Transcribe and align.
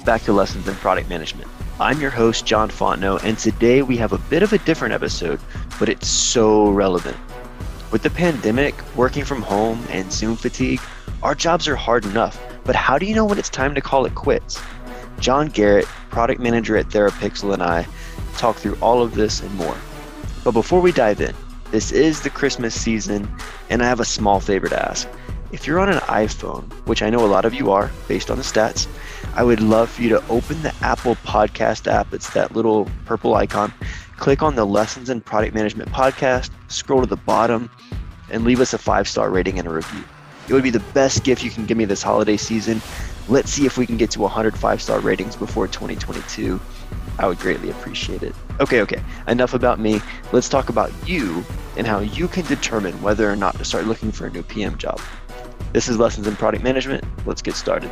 Back 0.00 0.22
to 0.22 0.32
Lessons 0.32 0.66
in 0.66 0.74
Product 0.76 1.08
Management. 1.08 1.48
I'm 1.78 2.00
your 2.00 2.10
host, 2.10 2.46
John 2.46 2.70
Fontenot, 2.70 3.22
and 3.24 3.38
today 3.38 3.82
we 3.82 3.96
have 3.98 4.12
a 4.12 4.18
bit 4.18 4.42
of 4.42 4.52
a 4.52 4.58
different 4.58 4.94
episode, 4.94 5.38
but 5.78 5.88
it's 5.88 6.08
so 6.08 6.70
relevant. 6.70 7.16
With 7.92 8.02
the 8.02 8.10
pandemic, 8.10 8.74
working 8.96 9.24
from 9.24 9.42
home, 9.42 9.84
and 9.90 10.10
Zoom 10.10 10.34
fatigue, 10.34 10.80
our 11.22 11.34
jobs 11.34 11.68
are 11.68 11.76
hard 11.76 12.06
enough, 12.06 12.42
but 12.64 12.74
how 12.74 12.98
do 12.98 13.04
you 13.06 13.14
know 13.14 13.26
when 13.26 13.38
it's 13.38 13.50
time 13.50 13.74
to 13.74 13.80
call 13.82 14.06
it 14.06 14.14
quits? 14.14 14.60
John 15.20 15.48
Garrett, 15.48 15.84
product 16.10 16.40
manager 16.40 16.76
at 16.76 16.88
Therapixel, 16.88 17.52
and 17.52 17.62
I 17.62 17.86
talk 18.38 18.56
through 18.56 18.78
all 18.80 19.02
of 19.02 19.14
this 19.14 19.40
and 19.40 19.54
more. 19.54 19.76
But 20.42 20.52
before 20.52 20.80
we 20.80 20.90
dive 20.90 21.20
in, 21.20 21.34
this 21.70 21.92
is 21.92 22.22
the 22.22 22.30
Christmas 22.30 22.74
season, 22.78 23.32
and 23.70 23.82
I 23.82 23.86
have 23.86 24.00
a 24.00 24.06
small 24.06 24.40
favor 24.40 24.68
to 24.68 24.88
ask. 24.88 25.06
If 25.52 25.66
you're 25.66 25.80
on 25.80 25.90
an 25.90 25.98
iPhone, 25.98 26.64
which 26.86 27.02
I 27.02 27.10
know 27.10 27.26
a 27.26 27.28
lot 27.28 27.44
of 27.44 27.52
you 27.52 27.70
are 27.72 27.90
based 28.08 28.30
on 28.30 28.38
the 28.38 28.42
stats, 28.42 28.88
I 29.34 29.44
would 29.44 29.60
love 29.60 29.90
for 29.90 30.00
you 30.00 30.08
to 30.08 30.26
open 30.28 30.62
the 30.62 30.74
Apple 30.80 31.14
Podcast 31.16 31.86
app. 31.86 32.14
It's 32.14 32.30
that 32.30 32.56
little 32.56 32.88
purple 33.04 33.34
icon. 33.34 33.70
Click 34.16 34.42
on 34.42 34.54
the 34.54 34.64
Lessons 34.64 35.10
in 35.10 35.20
Product 35.20 35.54
Management 35.54 35.90
podcast, 35.90 36.50
scroll 36.68 37.02
to 37.02 37.06
the 37.06 37.16
bottom, 37.16 37.68
and 38.30 38.44
leave 38.44 38.60
us 38.60 38.72
a 38.72 38.78
five 38.78 39.06
star 39.06 39.28
rating 39.28 39.58
and 39.58 39.68
a 39.68 39.70
review. 39.70 40.02
It 40.48 40.54
would 40.54 40.62
be 40.62 40.70
the 40.70 40.80
best 40.94 41.22
gift 41.22 41.44
you 41.44 41.50
can 41.50 41.66
give 41.66 41.76
me 41.76 41.84
this 41.84 42.02
holiday 42.02 42.38
season. 42.38 42.80
Let's 43.28 43.50
see 43.50 43.66
if 43.66 43.76
we 43.76 43.86
can 43.86 43.98
get 43.98 44.10
to 44.12 44.20
100 44.20 44.56
five 44.56 44.80
star 44.80 45.00
ratings 45.00 45.36
before 45.36 45.68
2022. 45.68 46.58
I 47.18 47.26
would 47.26 47.38
greatly 47.38 47.68
appreciate 47.68 48.22
it. 48.22 48.34
Okay, 48.58 48.80
okay, 48.80 49.02
enough 49.28 49.52
about 49.52 49.78
me. 49.78 50.00
Let's 50.32 50.48
talk 50.48 50.70
about 50.70 50.90
you 51.06 51.44
and 51.76 51.86
how 51.86 52.00
you 52.00 52.26
can 52.26 52.46
determine 52.46 53.00
whether 53.02 53.30
or 53.30 53.36
not 53.36 53.58
to 53.58 53.66
start 53.66 53.86
looking 53.86 54.12
for 54.12 54.26
a 54.26 54.30
new 54.30 54.42
PM 54.42 54.78
job. 54.78 54.98
This 55.72 55.88
is 55.88 55.98
Lessons 55.98 56.26
in 56.26 56.36
Product 56.36 56.62
Management. 56.62 57.02
Let's 57.26 57.40
get 57.40 57.54
started. 57.54 57.90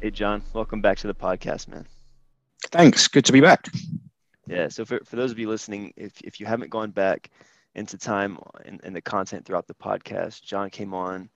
Hey, 0.00 0.10
John, 0.10 0.42
welcome 0.52 0.80
back 0.80 0.98
to 0.98 1.06
the 1.06 1.14
podcast, 1.14 1.68
man. 1.68 1.86
Thanks. 2.72 3.06
Good 3.06 3.24
to 3.26 3.32
be 3.32 3.40
back. 3.40 3.68
Yeah. 4.48 4.66
So, 4.66 4.84
for, 4.84 4.98
for 5.04 5.14
those 5.14 5.30
of 5.30 5.38
you 5.38 5.48
listening, 5.48 5.94
if, 5.96 6.20
if 6.22 6.40
you 6.40 6.46
haven't 6.46 6.70
gone 6.70 6.90
back 6.90 7.30
into 7.76 7.96
time 7.96 8.36
in, 8.64 8.80
in 8.82 8.94
the 8.94 9.00
content 9.00 9.46
throughout 9.46 9.68
the 9.68 9.74
podcast, 9.74 10.42
John 10.42 10.70
came 10.70 10.92
on 10.92 11.30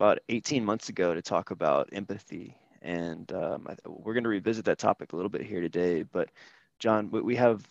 about 0.00 0.18
18 0.28 0.64
months 0.64 0.88
ago 0.88 1.14
to 1.14 1.22
talk 1.22 1.52
about 1.52 1.88
empathy. 1.92 2.56
And 2.82 3.32
um, 3.32 3.68
I, 3.70 3.76
we're 3.86 4.14
going 4.14 4.24
to 4.24 4.30
revisit 4.30 4.64
that 4.64 4.78
topic 4.80 5.12
a 5.12 5.16
little 5.16 5.30
bit 5.30 5.42
here 5.42 5.60
today. 5.60 6.02
But, 6.02 6.30
John, 6.80 7.08
we 7.12 7.36
have 7.36 7.64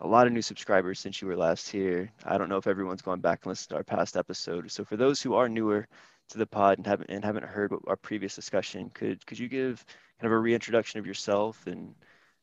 a 0.00 0.06
lot 0.06 0.26
of 0.26 0.32
new 0.32 0.42
subscribers 0.42 1.00
since 1.00 1.20
you 1.20 1.28
were 1.28 1.36
last 1.36 1.68
here. 1.68 2.10
I 2.24 2.38
don't 2.38 2.48
know 2.48 2.56
if 2.56 2.66
everyone's 2.66 3.02
gone 3.02 3.20
back 3.20 3.40
and 3.42 3.50
listened 3.50 3.70
to 3.70 3.76
our 3.76 3.84
past 3.84 4.16
episode. 4.16 4.70
So, 4.70 4.84
for 4.84 4.96
those 4.96 5.20
who 5.20 5.34
are 5.34 5.48
newer, 5.48 5.88
to 6.30 6.38
the 6.38 6.46
pod 6.46 6.78
and 6.78 6.86
haven't 6.86 7.10
and 7.10 7.24
haven't 7.24 7.44
heard 7.44 7.72
our 7.86 7.96
previous 7.96 8.34
discussion, 8.34 8.90
could 8.94 9.24
could 9.26 9.38
you 9.38 9.48
give 9.48 9.84
kind 10.20 10.26
of 10.26 10.32
a 10.32 10.38
reintroduction 10.38 11.00
of 11.00 11.06
yourself 11.06 11.66
and 11.66 11.94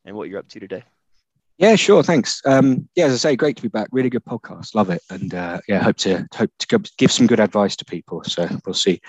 and 0.06 0.16
what 0.16 0.30
you're 0.30 0.40
up 0.40 0.48
to 0.50 0.60
today? 0.60 0.84
Yeah, 1.58 1.76
sure. 1.76 2.04
Thanks. 2.04 2.42
Um, 2.46 2.90
yeah, 2.96 3.06
as 3.06 3.14
I 3.14 3.30
say, 3.30 3.36
great 3.36 3.56
to 3.56 3.62
be 3.62 3.70
back. 3.70 3.88
Really 3.92 4.10
good 4.10 4.26
podcast. 4.26 4.76
Love 4.76 4.90
it, 4.90 5.02
and 5.10 5.34
uh, 5.34 5.60
yeah, 5.68 5.82
hope 5.82 5.98
to 5.98 6.28
hope 6.34 6.52
to 6.60 6.80
give 6.98 7.12
some 7.12 7.28
good 7.28 7.40
advice 7.40 7.76
to 7.78 7.86
people. 7.86 8.24
So 8.24 8.48
we'll 8.66 8.74
see. 8.74 9.00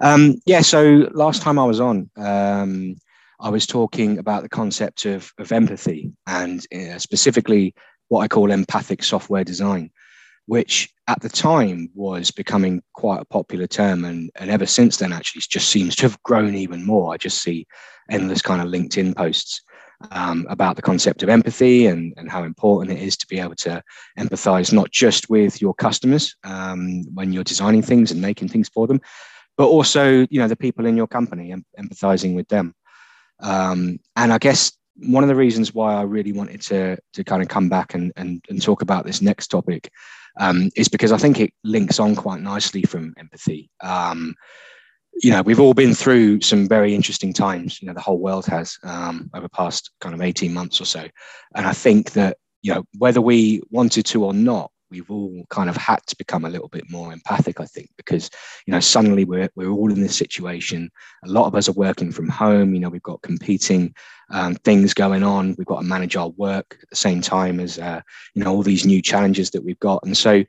Um, 0.00 0.40
yeah. 0.46 0.60
So 0.60 1.08
last 1.12 1.42
time 1.42 1.58
I 1.58 1.64
was 1.64 1.80
on, 1.80 2.10
um, 2.16 2.96
I 3.40 3.50
was 3.50 3.66
talking 3.66 4.18
about 4.18 4.42
the 4.42 4.48
concept 4.48 5.04
of 5.06 5.32
of 5.38 5.52
empathy 5.52 6.12
and 6.26 6.64
uh, 6.74 6.98
specifically 6.98 7.74
what 8.08 8.20
I 8.20 8.28
call 8.28 8.50
empathic 8.50 9.02
software 9.02 9.44
design 9.44 9.90
which 10.50 10.92
at 11.06 11.20
the 11.20 11.28
time 11.28 11.88
was 11.94 12.32
becoming 12.32 12.82
quite 12.94 13.20
a 13.20 13.24
popular 13.26 13.68
term. 13.68 14.04
And, 14.04 14.32
and 14.34 14.50
ever 14.50 14.66
since 14.66 14.96
then, 14.96 15.12
actually, 15.12 15.42
just 15.48 15.68
seems 15.68 15.94
to 15.94 16.02
have 16.02 16.20
grown 16.24 16.56
even 16.56 16.84
more. 16.84 17.14
I 17.14 17.18
just 17.18 17.40
see 17.40 17.68
endless 18.10 18.42
kind 18.42 18.60
of 18.60 18.66
LinkedIn 18.66 19.16
posts 19.16 19.62
um, 20.10 20.46
about 20.50 20.74
the 20.74 20.82
concept 20.82 21.22
of 21.22 21.28
empathy 21.28 21.86
and, 21.86 22.12
and 22.16 22.28
how 22.28 22.42
important 22.42 22.98
it 22.98 23.00
is 23.00 23.16
to 23.18 23.28
be 23.28 23.38
able 23.38 23.54
to 23.56 23.80
empathize 24.18 24.72
not 24.72 24.90
just 24.90 25.30
with 25.30 25.60
your 25.60 25.74
customers 25.74 26.34
um, 26.42 27.04
when 27.14 27.32
you're 27.32 27.44
designing 27.44 27.82
things 27.82 28.10
and 28.10 28.20
making 28.20 28.48
things 28.48 28.68
for 28.68 28.88
them, 28.88 29.00
but 29.56 29.68
also, 29.68 30.26
you 30.30 30.40
know, 30.40 30.48
the 30.48 30.56
people 30.56 30.84
in 30.84 30.96
your 30.96 31.06
company 31.06 31.52
and 31.52 31.64
empathizing 31.78 32.34
with 32.34 32.48
them. 32.48 32.74
Um, 33.42 33.98
and 34.16 34.32
I 34.32 34.38
guess 34.38 34.72
one 34.96 35.24
of 35.24 35.28
the 35.28 35.34
reasons 35.34 35.74
why 35.74 35.94
I 35.94 36.02
really 36.02 36.32
wanted 36.32 36.60
to 36.62 36.98
to 37.14 37.24
kind 37.24 37.42
of 37.42 37.48
come 37.48 37.68
back 37.68 37.94
and 37.94 38.12
and, 38.16 38.44
and 38.48 38.60
talk 38.60 38.82
about 38.82 39.04
this 39.04 39.22
next 39.22 39.48
topic 39.48 39.90
um, 40.38 40.70
is 40.76 40.88
because 40.88 41.12
I 41.12 41.18
think 41.18 41.40
it 41.40 41.52
links 41.64 41.98
on 41.98 42.14
quite 42.14 42.40
nicely 42.40 42.82
from 42.82 43.14
empathy. 43.18 43.70
Um, 43.82 44.34
you 45.22 45.30
know, 45.30 45.42
we've 45.42 45.60
all 45.60 45.74
been 45.74 45.94
through 45.94 46.40
some 46.40 46.68
very 46.68 46.94
interesting 46.94 47.32
times. 47.32 47.82
You 47.82 47.88
know, 47.88 47.94
the 47.94 48.00
whole 48.00 48.18
world 48.18 48.46
has 48.46 48.76
um, 48.84 49.30
over 49.34 49.48
past 49.48 49.90
kind 50.00 50.14
of 50.14 50.22
eighteen 50.22 50.54
months 50.54 50.80
or 50.80 50.84
so, 50.84 51.06
and 51.54 51.66
I 51.66 51.72
think 51.72 52.12
that 52.12 52.36
you 52.62 52.74
know 52.74 52.84
whether 52.98 53.20
we 53.20 53.62
wanted 53.70 54.06
to 54.06 54.24
or 54.24 54.34
not, 54.34 54.70
we've 54.90 55.10
all 55.10 55.44
kind 55.50 55.70
of 55.70 55.76
had 55.76 56.04
to 56.06 56.16
become 56.16 56.44
a 56.44 56.50
little 56.50 56.68
bit 56.68 56.84
more 56.90 57.12
empathic, 57.12 57.60
I 57.60 57.66
think, 57.66 57.90
because, 57.96 58.30
you 58.66 58.72
know, 58.72 58.80
suddenly 58.80 59.24
we're, 59.24 59.48
we're 59.54 59.70
all 59.70 59.92
in 59.92 60.00
this 60.00 60.16
situation. 60.16 60.90
A 61.24 61.28
lot 61.28 61.46
of 61.46 61.54
us 61.54 61.68
are 61.68 61.72
working 61.72 62.12
from 62.12 62.28
home. 62.28 62.74
You 62.74 62.80
know, 62.80 62.88
we've 62.88 63.02
got 63.02 63.22
competing 63.22 63.94
um, 64.30 64.54
things 64.56 64.94
going 64.94 65.22
on. 65.22 65.54
We've 65.56 65.66
got 65.66 65.80
to 65.80 65.86
manage 65.86 66.16
our 66.16 66.30
work 66.30 66.78
at 66.82 66.90
the 66.90 66.96
same 66.96 67.20
time 67.20 67.60
as, 67.60 67.78
uh, 67.78 68.00
you 68.34 68.42
know, 68.42 68.52
all 68.52 68.62
these 68.62 68.86
new 68.86 69.00
challenges 69.00 69.50
that 69.50 69.64
we've 69.64 69.80
got. 69.80 70.02
And 70.04 70.16
so, 70.16 70.44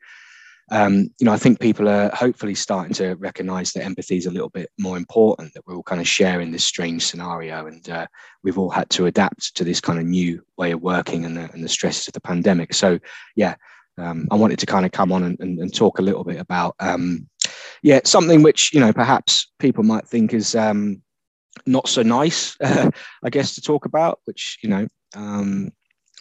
um, 0.72 1.12
you 1.20 1.26
know, 1.26 1.34
I 1.34 1.38
think 1.38 1.60
people 1.60 1.90
are 1.90 2.10
hopefully 2.14 2.56
starting 2.56 2.94
to 2.94 3.16
recognize 3.16 3.74
that 3.74 3.84
empathy 3.84 4.16
is 4.16 4.26
a 4.26 4.32
little 4.32 4.50
bit 4.50 4.70
more 4.80 4.96
important, 4.96 5.54
that 5.54 5.68
we're 5.68 5.76
all 5.76 5.84
kind 5.84 6.00
of 6.00 6.08
sharing 6.08 6.52
this 6.52 6.64
strange 6.64 7.06
scenario 7.06 7.68
and 7.68 7.90
uh, 7.90 8.08
we've 8.42 8.58
all 8.58 8.70
had 8.70 8.90
to 8.92 9.08
adapt 9.08 9.54
to 9.56 9.66
this 9.66 9.82
kind 9.82 10.00
of 10.00 10.06
new 10.06 10.42
way 10.58 10.72
of 10.72 10.82
working 10.82 11.26
and 11.26 11.36
the, 11.36 11.52
and 11.52 11.62
the 11.62 11.68
stresses 11.68 12.08
of 12.08 12.14
the 12.14 12.22
pandemic. 12.22 12.74
So, 12.74 13.00
yeah, 13.36 13.56
um, 13.98 14.28
I 14.32 14.36
wanted 14.36 14.60
to 14.60 14.66
kind 14.66 14.86
of 14.86 14.92
come 14.92 15.12
on 15.12 15.24
and, 15.24 15.40
and, 15.40 15.60
and 15.60 15.74
talk 15.74 16.00
a 16.00 16.04
little 16.04 16.24
bit 16.24 16.40
about, 16.40 16.76
um, 16.80 17.28
yeah, 17.84 18.00
something 18.04 18.44
which, 18.44 18.74
you 18.74 18.80
know, 18.80 18.94
perhaps 18.94 19.52
people 19.60 19.84
might 19.84 20.08
think 20.08 20.34
is 20.34 20.56
um, 20.56 21.02
not 21.66 21.88
so 21.88 22.02
nice, 22.02 22.56
I 22.62 23.30
guess, 23.30 23.56
to 23.56 23.62
talk 23.62 23.86
about, 23.86 24.20
which, 24.26 24.58
you 24.62 24.70
know, 24.70 24.88
um, 25.16 25.72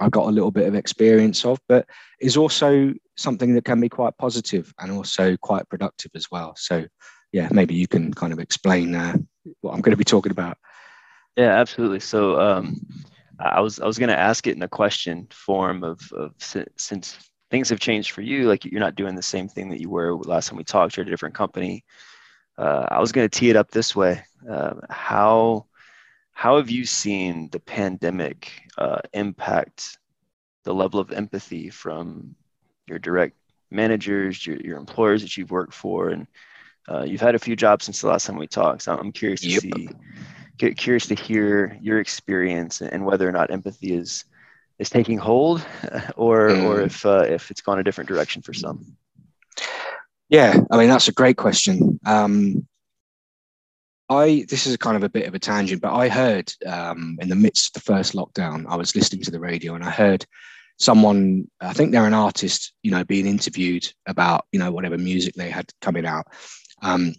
I 0.01 0.09
got 0.09 0.27
a 0.27 0.33
little 0.33 0.51
bit 0.51 0.67
of 0.67 0.75
experience 0.75 1.45
of, 1.45 1.59
but 1.69 1.87
is 2.21 2.37
also 2.37 2.93
something 3.17 3.55
that 3.55 3.65
can 3.65 3.81
be 3.81 3.89
quite 3.89 4.17
positive 4.19 4.73
and 4.79 4.91
also 4.91 5.37
quite 5.37 5.69
productive 5.69 6.13
as 6.15 6.31
well. 6.31 6.55
So, 6.57 6.87
yeah, 7.33 7.49
maybe 7.53 7.75
you 7.75 7.87
can 7.87 8.13
kind 8.13 8.33
of 8.33 8.39
explain 8.39 8.95
uh, 8.95 9.17
what 9.61 9.73
I'm 9.73 9.83
going 9.83 9.93
to 9.93 9.97
be 9.97 10.05
talking 10.05 10.33
about. 10.33 10.59
Yeah, 11.37 11.55
absolutely. 11.55 12.01
So, 12.01 12.41
um, 12.41 12.81
I 13.39 13.61
was 13.61 13.81
I 13.81 13.87
was 13.87 13.99
going 13.99 14.11
to 14.11 14.19
ask 14.19 14.47
it 14.47 14.57
in 14.57 14.63
a 14.63 14.69
question 14.69 15.27
form 15.31 15.83
of, 15.83 16.01
of 16.13 16.35
since 16.39 17.30
things 17.51 17.69
have 17.69 17.81
changed 17.81 18.13
for 18.13 18.23
you. 18.23 18.49
Like 18.49 18.65
you're 18.65 18.81
not 18.81 18.95
doing 18.95 19.15
the 19.15 19.23
same 19.23 19.49
thing 19.49 19.69
that 19.71 19.81
you 19.81 19.91
were 19.91 20.15
last 20.17 20.49
time 20.49 20.57
we 20.57 20.65
talked. 20.65 20.97
You're 20.97 21.03
at 21.03 21.09
a 21.09 21.11
different 21.11 21.35
company. 21.35 21.85
Uh, 22.57 22.87
I 22.91 23.01
was 23.01 23.13
going 23.13 23.29
to 23.29 23.39
tee 23.39 23.51
it 23.51 23.57
up 23.57 23.71
this 23.71 23.95
way. 23.97 24.23
Uh, 24.49 24.75
how 24.89 25.67
how 26.33 26.57
have 26.57 26.71
you 26.71 26.87
seen 26.87 27.51
the 27.51 27.61
pandemic 27.61 28.51
uh, 28.79 29.01
impact 29.13 29.99
the 30.65 30.75
level 30.75 31.01
of 31.01 31.13
empathy 31.13 31.69
from 31.71 32.35
your 32.87 32.99
direct 32.99 33.37
managers, 33.71 34.47
your, 34.47 34.57
your 34.59 34.79
employers 34.79 35.23
that 35.23 35.37
you've 35.37 35.51
worked 35.51 35.75
for, 35.75 36.09
and 36.09 36.27
uh, 36.89 37.03
you've 37.03 37.21
had 37.21 37.35
a 37.35 37.39
few 37.39 37.57
jobs 37.57 37.85
since 37.85 38.01
the 38.01 38.09
last 38.09 38.27
time 38.27 38.37
we 38.37 38.47
talked. 38.47 38.83
So 38.83 38.97
I'm 38.97 39.13
curious 39.13 39.43
to 39.43 39.49
yep. 39.49 39.63
see, 39.63 39.89
curious 40.77 41.07
to 41.07 41.15
hear 41.15 41.79
your 41.81 42.01
experience 42.01 42.81
and 42.81 43.05
whether 43.05 43.29
or 43.29 43.33
not 43.33 43.51
empathy 43.51 43.95
is 43.95 44.25
is 44.81 44.91
taking 44.91 45.19
hold, 45.19 45.65
or 46.17 46.49
mm. 46.49 46.65
or 46.65 46.81
if 46.81 47.07
uh, 47.07 47.25
if 47.29 47.51
it's 47.51 47.61
gone 47.61 47.79
a 47.79 47.85
different 47.85 48.09
direction 48.09 48.43
for 48.43 48.53
some. 48.53 48.97
Yeah, 50.29 50.59
I 50.71 50.79
mean 50.79 50.89
that's 50.89 51.09
a 51.09 51.13
great 51.13 51.37
question. 51.37 52.01
Um, 52.05 52.67
I 54.09 54.47
this 54.49 54.67
is 54.67 54.77
kind 54.79 54.97
of 54.97 55.05
a 55.05 55.09
bit 55.09 55.29
of 55.29 55.35
a 55.35 55.39
tangent, 55.39 55.83
but 55.83 55.95
I 55.95 56.09
heard 56.09 56.53
um, 56.67 57.19
in 57.21 57.29
the 57.29 57.37
midst 57.37 57.77
of 57.77 57.83
the 57.83 57.93
first 57.93 58.15
lockdown, 58.15 58.65
I 58.69 58.77
was 58.77 58.97
listening 58.97 59.23
to 59.23 59.31
the 59.31 59.39
radio 59.39 59.75
and 59.75 59.85
I 59.85 59.91
heard 59.91 60.27
someone, 60.79 61.49
I 61.61 61.75
think 61.75 61.93
they're 61.93 62.07
an 62.07 62.15
artist, 62.15 62.73
you 62.83 62.91
know, 62.91 63.05
being 63.05 63.27
interviewed 63.27 63.93
about 64.07 64.47
you 64.51 64.59
know 64.59 64.73
whatever 64.73 64.99
music 64.99 65.35
they 65.35 65.51
had 65.51 65.71
coming 65.81 66.07
out. 66.07 66.27
Um, 66.83 67.15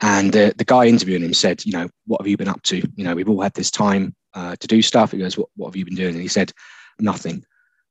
and 0.00 0.34
uh, 0.34 0.52
the 0.56 0.64
guy 0.64 0.86
interviewing 0.86 1.22
him 1.22 1.34
said, 1.34 1.66
you 1.66 1.72
know, 1.72 1.88
what 2.06 2.20
have 2.20 2.28
you 2.28 2.36
been 2.36 2.48
up 2.48 2.62
to? 2.62 2.76
You 2.96 3.04
know, 3.04 3.14
we've 3.14 3.28
all 3.28 3.42
had 3.42 3.54
this 3.54 3.70
time 3.70 4.14
uh, 4.34 4.56
to 4.56 4.66
do 4.66 4.82
stuff. 4.82 5.12
He 5.12 5.18
goes, 5.18 5.36
what, 5.36 5.48
what 5.56 5.68
have 5.68 5.76
you 5.76 5.84
been 5.84 5.94
doing? 5.94 6.14
And 6.14 6.22
he 6.22 6.28
said, 6.28 6.52
nothing. 6.98 7.44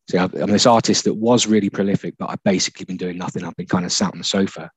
So 0.09 0.19
I'm 0.19 0.51
this 0.51 0.65
artist 0.65 1.03
that 1.03 1.15
was 1.15 1.47
really 1.47 1.69
prolific, 1.69 2.15
but 2.17 2.29
I've 2.29 2.43
basically 2.43 2.85
been 2.85 2.97
doing 2.97 3.17
nothing. 3.17 3.43
I've 3.43 3.55
been 3.57 3.65
kind 3.67 3.85
of 3.85 3.91
sat 3.91 4.11
on 4.13 4.17
the 4.17 4.23
sofa. 4.23 4.71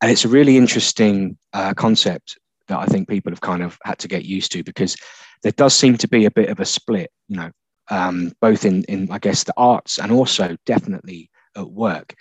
And 0.00 0.10
it's 0.10 0.24
a 0.24 0.28
really 0.28 0.56
interesting 0.56 1.36
uh, 1.52 1.74
concept 1.74 2.38
that 2.68 2.78
I 2.78 2.86
think 2.86 3.08
people 3.08 3.30
have 3.32 3.40
kind 3.42 3.62
of 3.62 3.78
had 3.84 3.98
to 3.98 4.08
get 4.08 4.24
used 4.24 4.50
to 4.52 4.64
because 4.64 4.96
there 5.42 5.52
does 5.52 5.74
seem 5.74 5.98
to 5.98 6.08
be 6.08 6.24
a 6.24 6.30
bit 6.30 6.48
of 6.48 6.58
a 6.58 6.64
split, 6.64 7.10
you 7.28 7.36
know, 7.36 7.50
um, 7.90 8.32
both 8.40 8.64
in, 8.64 8.84
in, 8.84 9.10
I 9.10 9.18
guess, 9.18 9.44
the 9.44 9.54
arts 9.56 9.98
and 9.98 10.10
also 10.10 10.56
definitely 10.64 11.30
at 11.56 11.70
work, 11.70 12.14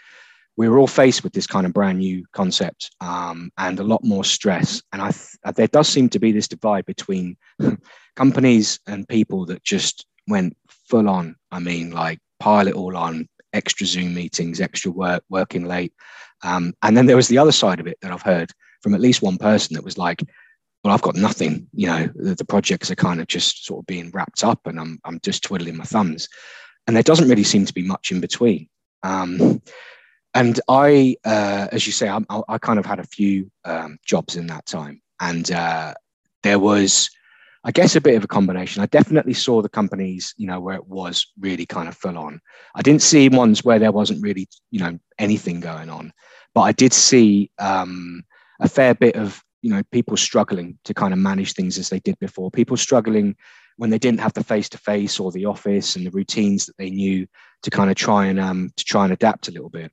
we 0.57 0.67
were 0.69 0.79
all 0.79 0.87
faced 0.87 1.23
with 1.23 1.33
this 1.33 1.47
kind 1.47 1.65
of 1.65 1.73
brand 1.73 1.99
new 1.99 2.23
concept 2.33 2.91
um, 3.01 3.51
and 3.57 3.79
a 3.79 3.83
lot 3.83 4.03
more 4.03 4.23
stress. 4.23 4.81
And 4.91 5.01
I 5.01 5.11
th- 5.11 5.55
there 5.55 5.67
does 5.67 5.87
seem 5.87 6.09
to 6.09 6.19
be 6.19 6.31
this 6.31 6.47
divide 6.47 6.85
between 6.85 7.37
companies 8.15 8.79
and 8.87 9.07
people 9.07 9.45
that 9.47 9.63
just 9.63 10.05
went 10.27 10.55
full 10.67 11.09
on. 11.09 11.35
I 11.51 11.59
mean, 11.59 11.91
like 11.91 12.19
pile 12.39 12.67
it 12.67 12.75
all 12.75 12.97
on, 12.97 13.27
extra 13.53 13.85
Zoom 13.85 14.13
meetings, 14.13 14.59
extra 14.59 14.91
work, 14.91 15.23
working 15.29 15.65
late. 15.65 15.93
Um, 16.43 16.73
and 16.81 16.97
then 16.97 17.05
there 17.05 17.15
was 17.15 17.27
the 17.27 17.37
other 17.37 17.51
side 17.51 17.79
of 17.79 17.87
it 17.87 17.97
that 18.01 18.11
I've 18.11 18.21
heard 18.21 18.51
from 18.81 18.93
at 18.93 19.01
least 19.01 19.21
one 19.21 19.37
person 19.37 19.75
that 19.75 19.83
was 19.83 19.97
like, 19.97 20.21
well, 20.83 20.93
I've 20.93 21.03
got 21.03 21.15
nothing, 21.15 21.67
you 21.73 21.87
know, 21.87 22.09
the, 22.15 22.35
the 22.35 22.45
projects 22.45 22.89
are 22.89 22.95
kind 22.95 23.21
of 23.21 23.27
just 23.27 23.65
sort 23.65 23.83
of 23.83 23.85
being 23.85 24.09
wrapped 24.11 24.43
up 24.43 24.65
and 24.65 24.79
I'm, 24.79 24.99
I'm 25.05 25.19
just 25.21 25.43
twiddling 25.43 25.77
my 25.77 25.83
thumbs. 25.83 26.27
And 26.87 26.95
there 26.95 27.03
doesn't 27.03 27.29
really 27.29 27.43
seem 27.43 27.65
to 27.65 27.73
be 27.73 27.83
much 27.83 28.11
in 28.11 28.19
between. 28.19 28.67
Um, 29.03 29.61
and 30.33 30.59
I, 30.67 31.15
uh, 31.25 31.67
as 31.71 31.85
you 31.85 31.91
say, 31.91 32.07
I, 32.07 32.19
I, 32.47 32.57
kind 32.57 32.79
of 32.79 32.85
had 32.85 32.99
a 32.99 33.03
few 33.03 33.51
um, 33.65 33.97
jobs 34.05 34.35
in 34.35 34.47
that 34.47 34.65
time. 34.65 35.01
And 35.19 35.51
uh, 35.51 35.93
there 36.43 36.57
was, 36.57 37.09
I 37.63 37.71
guess, 37.71 37.95
a 37.95 38.01
bit 38.01 38.15
of 38.15 38.23
a 38.23 38.27
combination. 38.27 38.81
I 38.81 38.85
definitely 38.85 39.33
saw 39.33 39.61
the 39.61 39.69
companies, 39.69 40.33
you 40.37 40.47
know, 40.47 40.59
where 40.59 40.75
it 40.75 40.87
was 40.87 41.27
really 41.39 41.65
kind 41.65 41.89
of 41.89 41.97
full 41.97 42.17
on. 42.17 42.39
I 42.75 42.81
didn't 42.81 43.01
see 43.01 43.27
ones 43.27 43.63
where 43.63 43.79
there 43.79 43.91
wasn't 43.91 44.23
really, 44.23 44.47
you 44.71 44.79
know, 44.79 44.97
anything 45.19 45.59
going 45.59 45.89
on. 45.89 46.13
But 46.53 46.61
I 46.61 46.71
did 46.71 46.93
see 46.93 47.51
um, 47.59 48.23
a 48.59 48.69
fair 48.69 48.95
bit 48.95 49.15
of 49.15 49.43
you 49.61 49.69
know 49.69 49.83
people 49.91 50.17
struggling 50.17 50.77
to 50.85 50.93
kind 50.93 51.13
of 51.13 51.19
manage 51.19 51.53
things 51.53 51.77
as 51.77 51.89
they 51.89 51.99
did 51.99 52.17
before 52.19 52.49
people 52.49 52.75
struggling 52.75 53.35
when 53.77 53.89
they 53.89 53.99
didn't 53.99 54.19
have 54.19 54.33
the 54.33 54.43
face 54.43 54.67
to 54.69 54.77
face 54.77 55.19
or 55.19 55.31
the 55.31 55.45
office 55.45 55.95
and 55.95 56.05
the 56.05 56.11
routines 56.11 56.65
that 56.65 56.75
they 56.77 56.89
knew 56.89 57.27
to 57.61 57.69
kind 57.69 57.89
of 57.89 57.95
try 57.95 58.25
and 58.25 58.39
um, 58.39 58.71
to 58.75 58.83
try 58.83 59.03
and 59.03 59.13
adapt 59.13 59.47
a 59.47 59.51
little 59.51 59.69
bit 59.69 59.91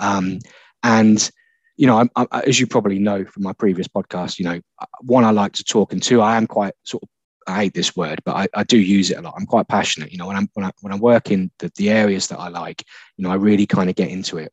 um, 0.00 0.38
and 0.82 1.30
you 1.76 1.86
know 1.86 2.08
I, 2.16 2.26
I, 2.32 2.40
as 2.40 2.58
you 2.58 2.66
probably 2.66 2.98
know 2.98 3.24
from 3.24 3.44
my 3.44 3.52
previous 3.52 3.88
podcast 3.88 4.38
you 4.38 4.44
know 4.44 4.60
one 5.02 5.24
i 5.24 5.30
like 5.30 5.52
to 5.52 5.64
talk 5.64 5.92
and 5.92 6.02
two 6.02 6.20
i 6.20 6.36
am 6.36 6.46
quite 6.46 6.74
sort 6.84 7.02
of 7.02 7.08
I 7.46 7.56
hate 7.56 7.74
this 7.74 7.96
word, 7.96 8.20
but 8.24 8.36
I, 8.36 8.48
I, 8.54 8.64
do 8.64 8.78
use 8.78 9.10
it 9.10 9.18
a 9.18 9.22
lot. 9.22 9.34
I'm 9.36 9.46
quite 9.46 9.66
passionate. 9.66 10.12
You 10.12 10.18
know, 10.18 10.26
when 10.26 10.36
I'm 10.36 10.48
when 10.54 10.66
I 10.66 10.72
when 10.82 10.92
I 10.92 10.96
work 10.96 11.30
in 11.30 11.50
the, 11.58 11.72
the 11.76 11.90
areas 11.90 12.28
that 12.28 12.38
I 12.38 12.48
like, 12.48 12.84
you 13.16 13.24
know, 13.24 13.30
I 13.30 13.34
really 13.34 13.66
kind 13.66 13.90
of 13.90 13.96
get 13.96 14.10
into 14.10 14.38
it. 14.38 14.52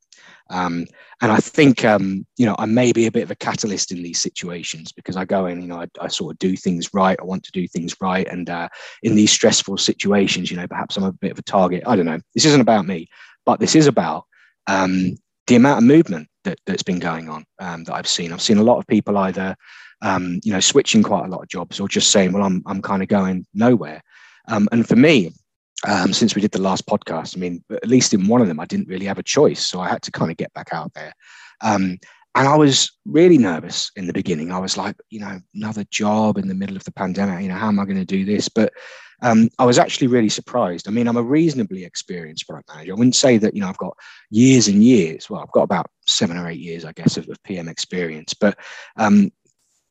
Um, 0.49 0.85
and 1.21 1.31
I 1.31 1.37
think, 1.37 1.83
um, 1.83 2.25
you 2.37 2.45
know, 2.45 2.55
I 2.57 2.65
may 2.65 2.93
be 2.93 3.05
a 3.05 3.11
bit 3.11 3.23
of 3.23 3.31
a 3.31 3.35
catalyst 3.35 3.91
in 3.91 4.01
these 4.01 4.19
situations 4.19 4.91
because 4.91 5.17
I 5.17 5.25
go 5.25 5.45
in, 5.45 5.61
you 5.61 5.67
know, 5.67 5.81
I, 5.81 5.87
I 5.99 6.07
sort 6.07 6.33
of 6.33 6.39
do 6.39 6.55
things 6.55 6.93
right. 6.93 7.19
I 7.19 7.25
want 7.25 7.43
to 7.43 7.51
do 7.51 7.67
things 7.67 7.95
right. 8.01 8.27
And 8.27 8.49
uh, 8.49 8.69
in 9.03 9.15
these 9.15 9.31
stressful 9.31 9.77
situations, 9.77 10.49
you 10.49 10.57
know, 10.57 10.67
perhaps 10.67 10.95
I'm 10.95 11.03
a 11.03 11.11
bit 11.11 11.31
of 11.31 11.39
a 11.39 11.43
target. 11.43 11.83
I 11.85 11.95
don't 11.95 12.05
know. 12.05 12.19
This 12.33 12.45
isn't 12.45 12.61
about 12.61 12.87
me, 12.87 13.07
but 13.45 13.59
this 13.59 13.75
is 13.75 13.87
about 13.87 14.25
um, 14.67 15.15
the 15.47 15.55
amount 15.55 15.79
of 15.79 15.83
movement 15.83 16.27
that, 16.43 16.59
that's 16.65 16.83
been 16.83 16.99
going 16.99 17.29
on 17.29 17.45
um, 17.59 17.83
that 17.85 17.93
I've 17.93 18.07
seen. 18.07 18.31
I've 18.31 18.41
seen 18.41 18.57
a 18.57 18.63
lot 18.63 18.77
of 18.77 18.87
people 18.87 19.17
either, 19.17 19.55
um, 20.01 20.39
you 20.43 20.53
know, 20.53 20.59
switching 20.59 21.03
quite 21.03 21.25
a 21.25 21.29
lot 21.29 21.41
of 21.41 21.47
jobs 21.47 21.79
or 21.79 21.87
just 21.87 22.11
saying, 22.11 22.31
well, 22.33 22.43
I'm, 22.43 22.61
I'm 22.65 22.81
kind 22.81 23.01
of 23.01 23.09
going 23.09 23.45
nowhere. 23.53 24.01
Um, 24.47 24.67
and 24.71 24.87
for 24.87 24.95
me, 24.95 25.31
um, 25.87 26.13
since 26.13 26.35
we 26.35 26.41
did 26.41 26.51
the 26.51 26.61
last 26.61 26.87
podcast. 26.87 27.37
I 27.37 27.39
mean, 27.39 27.63
at 27.71 27.87
least 27.87 28.13
in 28.13 28.27
one 28.27 28.41
of 28.41 28.47
them, 28.47 28.59
I 28.59 28.65
didn't 28.65 28.87
really 28.87 29.05
have 29.05 29.19
a 29.19 29.23
choice. 29.23 29.65
So 29.65 29.79
I 29.79 29.87
had 29.87 30.01
to 30.03 30.11
kind 30.11 30.31
of 30.31 30.37
get 30.37 30.53
back 30.53 30.69
out 30.71 30.93
there. 30.93 31.13
And 32.37 32.47
I 32.47 32.55
was 32.55 32.91
really 33.05 33.39
nervous 33.39 33.89
in 33.95 34.05
the 34.05 34.13
beginning. 34.13 34.51
I 34.51 34.59
was 34.59 34.77
like, 34.77 34.95
you 35.09 35.19
know, 35.19 35.39
another 35.55 35.83
job 35.89 36.37
in 36.37 36.47
the 36.47 36.53
middle 36.53 36.75
of 36.75 36.83
the 36.83 36.91
pandemic. 36.91 37.41
You 37.41 37.49
know, 37.49 37.55
how 37.55 37.67
am 37.67 37.79
I 37.79 37.85
going 37.85 37.97
to 37.97 38.05
do 38.05 38.25
this? 38.25 38.47
But 38.47 38.73
um, 39.23 39.49
I 39.57 39.65
was 39.65 39.79
actually 39.79 40.05
really 40.05 40.29
surprised. 40.29 40.87
I 40.87 40.91
mean, 40.91 41.07
I'm 41.07 41.17
a 41.17 41.23
reasonably 41.23 41.83
experienced 41.83 42.47
product 42.47 42.69
manager. 42.69 42.91
I 42.91 42.95
wouldn't 42.95 43.15
say 43.15 43.39
that, 43.39 43.55
you 43.55 43.61
know, 43.61 43.67
I've 43.67 43.79
got 43.79 43.97
years 44.29 44.67
and 44.67 44.83
years. 44.83 45.31
Well, 45.31 45.41
I've 45.41 45.51
got 45.51 45.63
about 45.63 45.89
seven 46.05 46.37
or 46.37 46.47
eight 46.47 46.59
years, 46.59 46.85
I 46.85 46.91
guess, 46.91 47.17
of, 47.17 47.27
of 47.27 47.41
PM 47.41 47.67
experience. 47.67 48.35
But 48.35 48.59
um, 48.97 49.31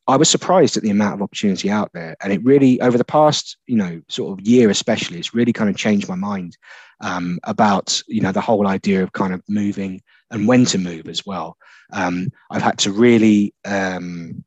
I 0.07 0.15
was 0.15 0.29
surprised 0.29 0.77
at 0.77 0.83
the 0.83 0.89
amount 0.89 1.15
of 1.15 1.21
opportunity 1.21 1.69
out 1.69 1.91
there. 1.93 2.15
And 2.21 2.31
it 2.31 2.41
really, 2.45 2.79
over 2.79 2.97
the 2.97 3.03
past, 3.03 3.57
you 3.67 3.75
know, 3.75 4.01
sort 4.07 4.39
of 4.39 4.47
year 4.47 4.69
especially, 4.69 5.19
it's 5.19 5.33
really 5.33 5.51
kind 5.51 5.69
of 5.69 5.75
changed 5.75 6.07
my 6.07 6.15
mind 6.15 6.57
um, 7.01 7.39
about, 7.43 8.01
you 8.07 8.21
know, 8.21 8.31
the 8.31 8.39
whole 8.39 8.67
idea 8.67 9.03
of 9.03 9.11
kind 9.11 9.33
of 9.33 9.43
moving 9.49 10.01
and 10.31 10.47
when 10.47 10.65
to 10.65 10.77
move 10.77 11.07
as 11.07 11.25
well. 11.25 11.57
Um, 11.93 12.29
I've 12.51 12.61
had 12.61 12.77
to 12.79 12.91
really 12.91 13.53
um, 13.65 14.43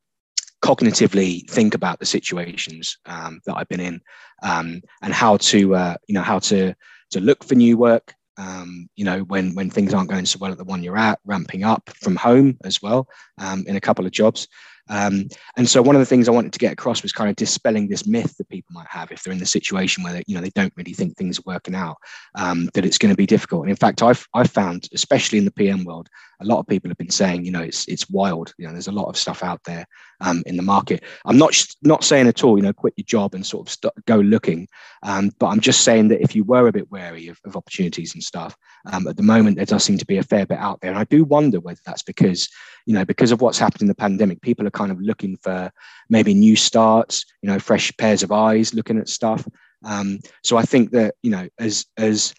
cognitively 0.62 1.48
think 1.48 1.74
about 1.74 1.98
the 1.98 2.06
situations 2.06 2.98
um, 3.06 3.40
that 3.46 3.56
I've 3.56 3.68
been 3.68 3.80
in 3.80 4.00
um, 4.42 4.82
and 5.02 5.12
how 5.14 5.38
to, 5.38 5.74
uh, 5.74 5.94
you 6.06 6.14
know, 6.14 6.22
how 6.22 6.38
to, 6.40 6.74
to 7.10 7.20
look 7.20 7.44
for 7.44 7.54
new 7.54 7.76
work, 7.76 8.14
um, 8.36 8.88
you 8.96 9.04
know, 9.04 9.20
when 9.20 9.54
when 9.54 9.68
things 9.68 9.92
aren't 9.92 10.10
going 10.10 10.24
so 10.24 10.38
well 10.40 10.52
at 10.52 10.58
the 10.58 10.64
one 10.64 10.82
you're 10.82 10.96
at, 10.96 11.18
ramping 11.26 11.62
up 11.64 11.90
from 12.00 12.16
home 12.16 12.56
as 12.64 12.80
well 12.80 13.06
um, 13.38 13.64
in 13.66 13.76
a 13.76 13.80
couple 13.80 14.06
of 14.06 14.12
jobs, 14.12 14.48
um, 14.90 15.28
and 15.56 15.68
so 15.68 15.80
one 15.80 15.94
of 15.94 16.00
the 16.00 16.06
things 16.06 16.28
I 16.28 16.32
wanted 16.32 16.52
to 16.52 16.58
get 16.58 16.72
across 16.72 17.02
was 17.02 17.12
kind 17.12 17.30
of 17.30 17.36
dispelling 17.36 17.88
this 17.88 18.06
myth 18.06 18.36
that 18.36 18.48
people 18.48 18.72
might 18.72 18.88
have 18.88 19.10
if 19.12 19.22
they're 19.22 19.32
in 19.32 19.38
the 19.38 19.46
situation 19.46 20.02
where 20.02 20.12
they, 20.12 20.24
you 20.26 20.34
know 20.34 20.40
they 20.40 20.50
don't 20.50 20.72
really 20.76 20.92
think 20.92 21.16
things 21.16 21.38
are 21.38 21.42
working 21.46 21.74
out, 21.74 21.96
um, 22.34 22.68
that 22.74 22.84
it's 22.84 22.98
going 22.98 23.12
to 23.12 23.16
be 23.16 23.26
difficult. 23.26 23.62
And 23.62 23.70
in 23.70 23.76
fact, 23.76 24.02
I've 24.02 24.26
I've 24.34 24.50
found, 24.50 24.88
especially 24.92 25.38
in 25.38 25.44
the 25.44 25.52
PM 25.52 25.84
world, 25.84 26.08
a 26.40 26.46
lot 26.46 26.58
of 26.58 26.66
people 26.66 26.90
have 26.90 26.98
been 26.98 27.10
saying, 27.10 27.44
you 27.44 27.50
know, 27.50 27.60
it's 27.60 27.86
it's 27.86 28.08
wild. 28.08 28.54
You 28.58 28.66
know, 28.66 28.72
there's 28.72 28.88
a 28.88 28.92
lot 28.92 29.08
of 29.08 29.16
stuff 29.16 29.42
out 29.42 29.62
there 29.64 29.86
um, 30.20 30.42
in 30.46 30.56
the 30.56 30.62
market. 30.62 31.04
I'm 31.24 31.36
not 31.36 31.54
not 31.82 32.04
saying 32.04 32.28
at 32.28 32.42
all, 32.42 32.56
you 32.56 32.62
know, 32.62 32.72
quit 32.72 32.94
your 32.96 33.04
job 33.04 33.34
and 33.34 33.44
sort 33.44 33.68
of 33.68 33.72
st- 33.72 34.04
go 34.06 34.16
looking, 34.16 34.66
um, 35.02 35.30
but 35.38 35.46
I'm 35.46 35.60
just 35.60 35.82
saying 35.82 36.08
that 36.08 36.22
if 36.22 36.34
you 36.34 36.44
were 36.44 36.68
a 36.68 36.72
bit 36.72 36.90
wary 36.90 37.28
of, 37.28 37.38
of 37.44 37.56
opportunities 37.56 38.14
and 38.14 38.22
stuff, 38.22 38.56
um, 38.90 39.06
at 39.06 39.16
the 39.16 39.22
moment 39.22 39.56
there 39.56 39.66
does 39.66 39.84
seem 39.84 39.98
to 39.98 40.06
be 40.06 40.18
a 40.18 40.22
fair 40.22 40.46
bit 40.46 40.58
out 40.58 40.80
there, 40.80 40.90
and 40.90 40.98
I 40.98 41.04
do 41.04 41.24
wonder 41.24 41.60
whether 41.60 41.80
that's 41.84 42.02
because 42.02 42.48
you 42.86 42.94
know 42.94 43.04
because 43.04 43.32
of 43.32 43.40
what's 43.40 43.58
happened 43.58 43.82
in 43.82 43.88
the 43.88 43.94
pandemic, 43.94 44.40
people 44.40 44.66
are 44.66 44.70
kind 44.70 44.92
of 44.92 45.00
looking 45.00 45.36
for 45.36 45.70
maybe 46.08 46.34
new 46.34 46.56
starts, 46.56 47.24
you 47.42 47.50
know, 47.50 47.58
fresh 47.58 47.92
pairs 47.98 48.22
of 48.22 48.32
eyes 48.32 48.74
looking 48.74 48.98
at 48.98 49.08
stuff. 49.08 49.46
Um, 49.84 50.20
so 50.42 50.56
I 50.56 50.62
think 50.62 50.90
that 50.92 51.14
you 51.22 51.30
know, 51.30 51.48
as 51.58 51.86
as 51.96 52.34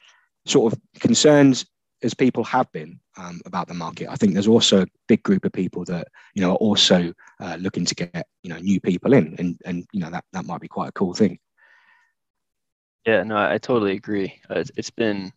sort 0.45 0.73
of 0.73 0.79
concerned 0.99 1.65
as 2.03 2.13
people 2.13 2.43
have 2.43 2.71
been 2.71 2.99
um, 3.17 3.41
about 3.45 3.67
the 3.67 3.73
market, 3.73 4.09
I 4.09 4.15
think 4.15 4.33
there's 4.33 4.47
also 4.47 4.81
a 4.81 4.87
big 5.07 5.23
group 5.23 5.45
of 5.45 5.51
people 5.51 5.85
that 5.85 6.07
you 6.33 6.41
know 6.41 6.51
are 6.51 6.55
also 6.55 7.13
uh, 7.39 7.57
looking 7.59 7.85
to 7.85 7.95
get 7.95 8.27
you 8.43 8.49
know 8.49 8.57
new 8.57 8.79
people 8.81 9.13
in, 9.13 9.35
and 9.39 9.59
and 9.65 9.85
you 9.91 9.99
know 9.99 10.09
that 10.09 10.25
that 10.33 10.45
might 10.45 10.61
be 10.61 10.67
quite 10.67 10.89
a 10.89 10.93
cool 10.93 11.13
thing. 11.13 11.39
Yeah, 13.05 13.23
no, 13.23 13.35
I 13.35 13.57
totally 13.57 13.93
agree. 13.93 14.39
Uh, 14.49 14.63
it's, 14.77 14.91
been 14.91 15.31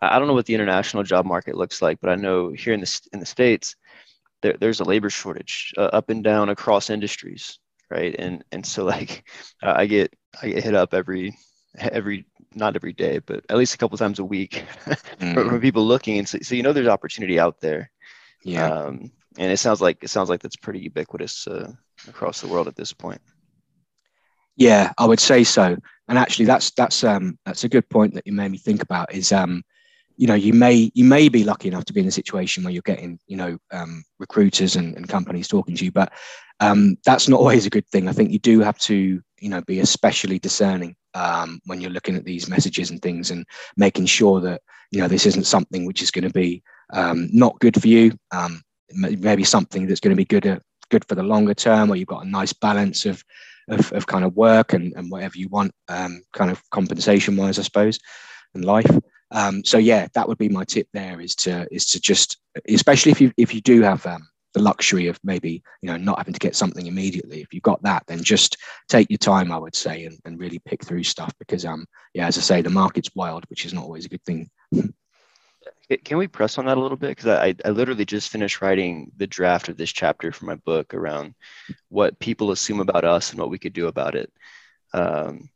I 0.00 0.18
don't 0.18 0.28
know 0.28 0.34
what 0.34 0.46
the 0.46 0.54
international 0.54 1.02
job 1.02 1.26
market 1.26 1.56
looks 1.56 1.82
like, 1.82 1.98
but 2.00 2.10
I 2.10 2.14
know 2.14 2.50
here 2.52 2.72
in 2.72 2.80
the 2.80 3.00
in 3.12 3.20
the 3.20 3.26
states, 3.26 3.74
there, 4.42 4.56
there's 4.60 4.80
a 4.80 4.84
labor 4.84 5.10
shortage 5.10 5.72
uh, 5.76 5.90
up 5.92 6.10
and 6.10 6.22
down 6.22 6.48
across 6.48 6.90
industries, 6.90 7.58
right? 7.90 8.14
And 8.18 8.44
and 8.52 8.64
so 8.64 8.84
like 8.84 9.28
uh, 9.62 9.74
I 9.76 9.86
get 9.86 10.14
I 10.42 10.48
get 10.48 10.64
hit 10.64 10.74
up 10.74 10.94
every 10.94 11.36
every 11.78 12.26
not 12.54 12.76
every 12.76 12.92
day, 12.92 13.18
but 13.18 13.44
at 13.48 13.56
least 13.56 13.74
a 13.74 13.78
couple 13.78 13.98
times 13.98 14.18
a 14.18 14.24
week 14.24 14.64
mm. 15.20 15.34
from, 15.34 15.60
people 15.60 15.84
looking, 15.84 16.18
and 16.18 16.28
so, 16.28 16.38
so 16.42 16.54
you 16.54 16.62
know 16.62 16.72
there's 16.72 16.88
opportunity 16.88 17.38
out 17.38 17.60
there. 17.60 17.90
Yeah. 18.44 18.66
Um, 18.66 19.12
and 19.38 19.50
it 19.50 19.58
sounds 19.58 19.80
like 19.80 20.02
it 20.02 20.08
sounds 20.08 20.28
like 20.28 20.40
that's 20.40 20.56
pretty 20.56 20.80
ubiquitous 20.80 21.46
uh, 21.46 21.72
across 22.08 22.40
the 22.40 22.48
world 22.48 22.68
at 22.68 22.76
this 22.76 22.92
point. 22.92 23.20
Yeah, 24.56 24.92
I 24.98 25.06
would 25.06 25.20
say 25.20 25.44
so. 25.44 25.76
And 26.08 26.18
actually, 26.18 26.44
that's 26.44 26.70
that's 26.72 27.04
um, 27.04 27.38
that's 27.46 27.64
a 27.64 27.68
good 27.68 27.88
point 27.88 28.14
that 28.14 28.26
you 28.26 28.32
made 28.32 28.50
me 28.50 28.58
think 28.58 28.82
about. 28.82 29.12
Is 29.14 29.32
um, 29.32 29.62
you 30.22 30.28
know 30.28 30.34
you 30.34 30.52
may 30.52 30.88
you 30.94 31.04
may 31.04 31.28
be 31.28 31.42
lucky 31.42 31.66
enough 31.66 31.84
to 31.86 31.92
be 31.92 32.00
in 32.00 32.06
a 32.06 32.12
situation 32.12 32.62
where 32.62 32.72
you're 32.72 32.80
getting 32.82 33.18
you 33.26 33.36
know 33.36 33.58
um, 33.72 34.04
recruiters 34.20 34.76
and, 34.76 34.96
and, 34.96 35.08
companies 35.08 35.48
talking 35.48 35.74
to 35.74 35.84
you 35.84 35.90
but 35.90 36.12
um, 36.60 36.96
that's 37.04 37.28
not 37.28 37.40
always 37.40 37.66
a 37.66 37.70
good 37.70 37.88
thing. 37.88 38.08
I 38.08 38.12
think 38.12 38.30
you 38.30 38.38
do 38.38 38.60
have 38.60 38.78
to 38.90 39.20
you 39.40 39.48
know 39.48 39.60
be 39.62 39.80
especially 39.80 40.38
discerning 40.38 40.94
um, 41.14 41.60
when 41.66 41.80
you're 41.80 41.90
looking 41.90 42.14
at 42.14 42.24
these 42.24 42.48
messages 42.48 42.88
and 42.88 43.02
things 43.02 43.32
and 43.32 43.44
making 43.76 44.06
sure 44.06 44.40
that 44.42 44.62
you 44.92 45.00
know 45.00 45.08
this 45.08 45.26
isn't 45.26 45.42
something 45.42 45.86
which 45.86 46.02
is 46.02 46.12
going 46.12 46.28
to 46.28 46.32
be 46.32 46.62
um, 46.92 47.28
not 47.32 47.58
good 47.58 47.80
for 47.80 47.88
you. 47.88 48.12
Um, 48.30 48.62
maybe 48.92 49.42
something 49.42 49.88
that's 49.88 49.98
going 49.98 50.14
to 50.14 50.24
be 50.24 50.24
good 50.24 50.46
uh, 50.46 50.60
good 50.88 51.04
for 51.08 51.16
the 51.16 51.24
longer 51.24 51.54
term 51.54 51.90
or 51.90 51.96
you've 51.96 52.14
got 52.14 52.24
a 52.24 52.28
nice 52.28 52.52
balance 52.52 53.06
of 53.06 53.24
of, 53.68 53.92
of 53.92 54.06
kind 54.06 54.24
of 54.24 54.36
work 54.36 54.72
and, 54.72 54.92
and 54.94 55.10
whatever 55.10 55.36
you 55.36 55.48
want 55.48 55.72
um, 55.88 56.22
kind 56.32 56.50
of 56.50 56.60
compensation 56.70 57.36
wise 57.36 57.58
i 57.58 57.62
suppose 57.62 57.98
and 58.54 58.64
life 58.64 58.90
um, 59.32 59.64
so 59.64 59.78
yeah, 59.78 60.06
that 60.14 60.28
would 60.28 60.38
be 60.38 60.48
my 60.48 60.64
tip. 60.64 60.86
There 60.92 61.20
is 61.20 61.34
to 61.36 61.66
is 61.70 61.86
to 61.86 62.00
just, 62.00 62.38
especially 62.68 63.12
if 63.12 63.20
you 63.20 63.32
if 63.36 63.54
you 63.54 63.60
do 63.60 63.82
have 63.82 64.04
um, 64.06 64.28
the 64.52 64.60
luxury 64.60 65.06
of 65.06 65.18
maybe 65.24 65.62
you 65.80 65.90
know 65.90 65.96
not 65.96 66.18
having 66.18 66.34
to 66.34 66.40
get 66.40 66.54
something 66.54 66.86
immediately. 66.86 67.40
If 67.40 67.52
you've 67.52 67.62
got 67.62 67.82
that, 67.82 68.04
then 68.06 68.22
just 68.22 68.58
take 68.88 69.08
your 69.10 69.18
time, 69.18 69.50
I 69.50 69.58
would 69.58 69.74
say, 69.74 70.04
and, 70.04 70.18
and 70.24 70.38
really 70.38 70.60
pick 70.60 70.84
through 70.84 71.04
stuff 71.04 71.32
because 71.38 71.64
um 71.64 71.86
yeah, 72.14 72.26
as 72.26 72.38
I 72.38 72.42
say, 72.42 72.62
the 72.62 72.70
market's 72.70 73.10
wild, 73.14 73.44
which 73.48 73.64
is 73.64 73.72
not 73.72 73.84
always 73.84 74.04
a 74.04 74.10
good 74.10 74.24
thing. 74.24 74.50
Can 76.04 76.16
we 76.16 76.26
press 76.26 76.58
on 76.58 76.66
that 76.66 76.78
a 76.78 76.80
little 76.80 76.96
bit? 76.96 77.08
Because 77.08 77.26
I, 77.26 77.54
I 77.64 77.70
literally 77.70 78.04
just 78.04 78.30
finished 78.30 78.62
writing 78.62 79.12
the 79.16 79.26
draft 79.26 79.68
of 79.68 79.76
this 79.76 79.92
chapter 79.92 80.32
for 80.32 80.46
my 80.46 80.54
book 80.54 80.94
around 80.94 81.34
what 81.88 82.18
people 82.18 82.50
assume 82.50 82.80
about 82.80 83.04
us 83.04 83.30
and 83.30 83.38
what 83.38 83.50
we 83.50 83.58
could 83.58 83.74
do 83.74 83.88
about 83.88 84.14
it. 84.14 84.32
Um, 84.94 85.50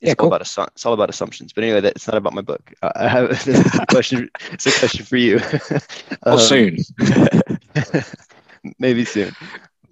It's 0.00 0.08
Yeah, 0.08 0.14
all 0.18 0.26
cool. 0.26 0.28
about 0.28 0.42
assu- 0.42 0.68
it's 0.68 0.84
all 0.86 0.92
about 0.92 1.10
assumptions. 1.10 1.52
But 1.52 1.64
anyway, 1.64 1.80
that, 1.80 1.96
it's 1.96 2.06
not 2.06 2.16
about 2.16 2.34
my 2.34 2.42
book. 2.42 2.72
Uh, 2.82 2.92
I 2.96 3.08
have 3.08 3.30
a 3.80 3.86
question. 3.86 4.28
It's 4.52 4.66
a 4.66 4.72
question 4.72 5.04
for 5.04 5.16
you. 5.16 5.40
Or 6.30 6.38
Um, 6.38 6.38
soon. 6.38 6.76
maybe 8.78 9.04
soon. 9.04 9.36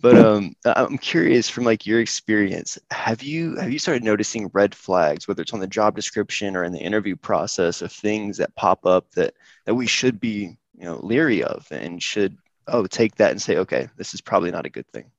But 0.01 0.17
um, 0.19 0.55
I'm 0.67 0.99
curious 0.99 1.49
from 1.49 1.65
like 1.65 1.87
your 1.87 2.01
experience. 2.01 2.79
Have 2.91 3.23
you 3.23 3.57
have 3.57 3.73
you 3.73 3.79
started 3.79 4.05
noticing 4.05 4.51
red 4.53 4.75
flags, 4.75 5.27
whether 5.27 5.43
it's 5.43 5.53
on 5.55 5.61
the 5.61 5.67
job 5.67 5.97
description 5.97 6.57
or 6.57 6.65
in 6.65 6.73
the 6.73 6.81
interview 6.81 7.17
process, 7.17 7.81
of 7.83 7.91
things 7.93 8.37
that 8.39 8.55
pop 8.57 8.85
up 8.87 9.11
that 9.13 9.35
that 9.67 9.75
we 9.75 9.87
should 9.87 10.21
be 10.21 10.57
you 10.77 10.85
know 10.85 11.01
leery 11.03 11.43
of 11.43 11.67
and 11.71 12.03
should 12.03 12.37
oh 12.69 12.87
take 12.87 13.17
that 13.17 13.31
and 13.31 13.41
say 13.41 13.57
okay, 13.59 13.89
this 13.97 14.15
is 14.15 14.21
probably 14.21 14.51
not 14.51 14.67
a 14.67 14.71
good 14.71 14.87
thing. 14.89 15.11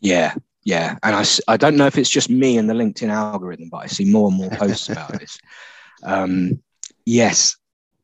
Yeah, 0.00 0.34
yeah. 0.64 0.96
And 1.02 1.14
I, 1.14 1.24
I 1.46 1.56
don't 1.56 1.76
know 1.76 1.86
if 1.86 1.98
it's 1.98 2.10
just 2.10 2.30
me 2.30 2.58
and 2.58 2.68
the 2.68 2.74
LinkedIn 2.74 3.08
algorithm, 3.08 3.68
but 3.70 3.78
I 3.78 3.86
see 3.86 4.04
more 4.04 4.28
and 4.28 4.36
more 4.36 4.50
posts 4.50 4.88
about 4.90 5.18
this. 5.18 5.38
Um, 6.02 6.62
yes, 7.06 7.56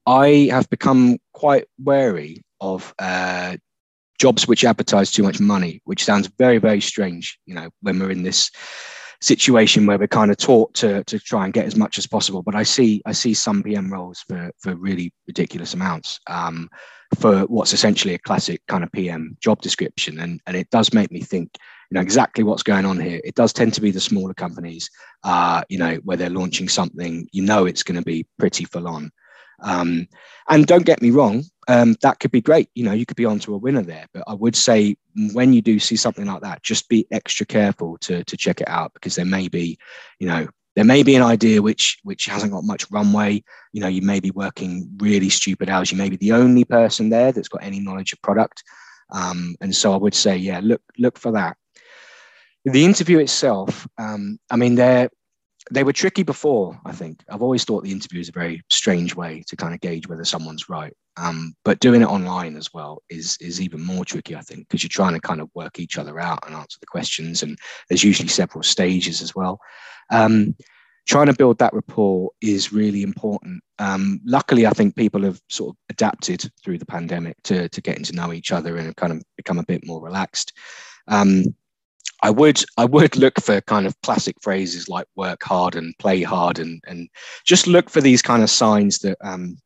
I 0.06 0.48
have 0.50 0.68
become 0.70 1.18
quite 1.32 1.66
wary 1.78 2.44
of 2.60 2.94
uh, 2.98 3.56
jobs 4.18 4.46
which 4.46 4.64
advertise 4.64 5.10
too 5.10 5.22
much 5.22 5.40
money, 5.40 5.80
which 5.84 6.04
sounds 6.04 6.30
very, 6.38 6.58
very 6.58 6.80
strange, 6.80 7.38
you 7.46 7.54
know, 7.54 7.70
when 7.80 7.98
we're 7.98 8.10
in 8.10 8.22
this 8.22 8.50
situation 9.20 9.86
where 9.86 9.98
we're 9.98 10.06
kind 10.06 10.30
of 10.30 10.36
taught 10.36 10.74
to, 10.74 11.02
to 11.04 11.18
try 11.18 11.44
and 11.44 11.54
get 11.54 11.64
as 11.64 11.76
much 11.76 11.96
as 11.96 12.06
possible. 12.06 12.42
But 12.42 12.54
I 12.54 12.62
see 12.62 13.00
I 13.06 13.12
see 13.12 13.32
some 13.32 13.62
PM 13.62 13.90
roles 13.90 14.20
for, 14.28 14.50
for 14.58 14.74
really 14.74 15.12
ridiculous 15.26 15.72
amounts. 15.72 16.20
Um, 16.28 16.68
for 17.14 17.40
what's 17.42 17.72
essentially 17.72 18.14
a 18.14 18.18
classic 18.18 18.60
kind 18.68 18.84
of 18.84 18.92
PM 18.92 19.36
job 19.40 19.60
description. 19.60 20.20
And, 20.20 20.40
and 20.46 20.56
it 20.56 20.70
does 20.70 20.92
make 20.92 21.10
me 21.10 21.20
think, 21.20 21.50
you 21.94 22.00
know, 22.00 22.02
exactly 22.02 22.42
what's 22.42 22.64
going 22.64 22.84
on 22.84 22.98
here. 22.98 23.20
It 23.22 23.36
does 23.36 23.52
tend 23.52 23.72
to 23.74 23.80
be 23.80 23.92
the 23.92 24.00
smaller 24.00 24.34
companies, 24.34 24.90
uh, 25.22 25.62
you 25.68 25.78
know, 25.78 25.94
where 26.02 26.16
they're 26.16 26.28
launching 26.28 26.68
something, 26.68 27.28
you 27.30 27.40
know, 27.40 27.66
it's 27.66 27.84
going 27.84 27.96
to 27.96 28.04
be 28.04 28.26
pretty 28.36 28.64
full 28.64 28.88
on. 28.88 29.12
Um, 29.62 30.08
and 30.48 30.66
don't 30.66 30.84
get 30.84 31.00
me 31.00 31.10
wrong, 31.10 31.44
um, 31.68 31.94
that 32.02 32.18
could 32.18 32.32
be 32.32 32.40
great. 32.40 32.68
You 32.74 32.82
know, 32.82 32.92
you 32.92 33.06
could 33.06 33.16
be 33.16 33.24
onto 33.24 33.54
a 33.54 33.58
winner 33.58 33.82
there. 33.82 34.06
But 34.12 34.24
I 34.26 34.34
would 34.34 34.56
say 34.56 34.96
when 35.34 35.52
you 35.52 35.62
do 35.62 35.78
see 35.78 35.94
something 35.94 36.26
like 36.26 36.42
that, 36.42 36.64
just 36.64 36.88
be 36.88 37.06
extra 37.12 37.46
careful 37.46 37.96
to, 37.98 38.24
to 38.24 38.36
check 38.36 38.60
it 38.60 38.68
out 38.68 38.92
because 38.94 39.14
there 39.14 39.24
may 39.24 39.46
be, 39.46 39.78
you 40.18 40.26
know, 40.26 40.48
there 40.74 40.84
may 40.84 41.04
be 41.04 41.14
an 41.14 41.22
idea 41.22 41.62
which 41.62 41.98
which 42.02 42.26
hasn't 42.26 42.50
got 42.50 42.64
much 42.64 42.90
runway 42.90 43.40
you 43.72 43.80
know 43.80 43.86
you 43.86 44.02
may 44.02 44.18
be 44.18 44.32
working 44.32 44.90
really 44.96 45.28
stupid 45.28 45.70
hours 45.70 45.92
you 45.92 45.96
may 45.96 46.10
be 46.10 46.16
the 46.16 46.32
only 46.32 46.64
person 46.64 47.10
there 47.10 47.30
that's 47.30 47.46
got 47.46 47.62
any 47.62 47.78
knowledge 47.78 48.12
of 48.12 48.20
product 48.22 48.64
um, 49.12 49.54
and 49.60 49.72
so 49.72 49.92
i 49.92 49.96
would 49.96 50.16
say 50.16 50.36
yeah 50.36 50.58
look 50.64 50.82
look 50.98 51.16
for 51.16 51.30
that 51.30 51.56
the 52.64 52.84
interview 52.84 53.18
itself 53.18 53.86
um, 53.98 54.38
i 54.50 54.56
mean 54.56 54.74
they're 54.74 55.08
they 55.70 55.84
were 55.84 55.92
tricky 55.92 56.22
before 56.22 56.78
i 56.84 56.92
think 56.92 57.22
i've 57.30 57.42
always 57.42 57.64
thought 57.64 57.84
the 57.84 57.92
interview 57.92 58.20
is 58.20 58.28
a 58.28 58.32
very 58.32 58.62
strange 58.70 59.14
way 59.14 59.42
to 59.46 59.56
kind 59.56 59.74
of 59.74 59.80
gauge 59.80 60.08
whether 60.08 60.24
someone's 60.24 60.68
right 60.68 60.92
um, 61.16 61.54
but 61.64 61.78
doing 61.78 62.02
it 62.02 62.08
online 62.08 62.56
as 62.56 62.74
well 62.74 63.00
is 63.08 63.36
is 63.40 63.60
even 63.60 63.82
more 63.84 64.04
tricky 64.04 64.36
i 64.36 64.40
think 64.40 64.68
because 64.68 64.82
you're 64.82 64.88
trying 64.88 65.14
to 65.14 65.20
kind 65.20 65.40
of 65.40 65.48
work 65.54 65.78
each 65.78 65.96
other 65.96 66.20
out 66.20 66.40
and 66.46 66.54
answer 66.54 66.78
the 66.80 66.86
questions 66.86 67.42
and 67.42 67.58
there's 67.88 68.04
usually 68.04 68.28
several 68.28 68.62
stages 68.62 69.22
as 69.22 69.34
well 69.34 69.58
um, 70.10 70.54
trying 71.06 71.26
to 71.26 71.34
build 71.34 71.58
that 71.58 71.74
rapport 71.74 72.30
is 72.40 72.72
really 72.72 73.02
important. 73.02 73.62
Um, 73.78 74.20
luckily, 74.24 74.66
I 74.66 74.70
think 74.70 74.96
people 74.96 75.22
have 75.22 75.40
sort 75.48 75.70
of 75.70 75.76
adapted 75.90 76.50
through 76.62 76.78
the 76.78 76.86
pandemic 76.86 77.36
to, 77.44 77.68
to 77.68 77.80
getting 77.80 78.04
to 78.04 78.14
know 78.14 78.32
each 78.32 78.52
other 78.52 78.76
and 78.76 78.86
have 78.86 78.96
kind 78.96 79.12
of 79.12 79.22
become 79.36 79.58
a 79.58 79.64
bit 79.64 79.86
more 79.86 80.02
relaxed. 80.02 80.52
Um, 81.08 81.54
I 82.22 82.30
would 82.30 82.64
I 82.76 82.84
would 82.84 83.16
look 83.16 83.40
for 83.40 83.60
kind 83.62 83.86
of 83.86 84.00
classic 84.02 84.36
phrases 84.40 84.88
like 84.88 85.06
work 85.16 85.42
hard 85.42 85.76
and 85.76 85.94
play 85.98 86.22
hard 86.22 86.58
and 86.58 86.82
and 86.86 87.08
just 87.44 87.66
look 87.66 87.90
for 87.90 88.00
these 88.00 88.22
kind 88.22 88.42
of 88.42 88.50
signs 88.50 88.98
that 89.00 89.18
um, 89.22 89.58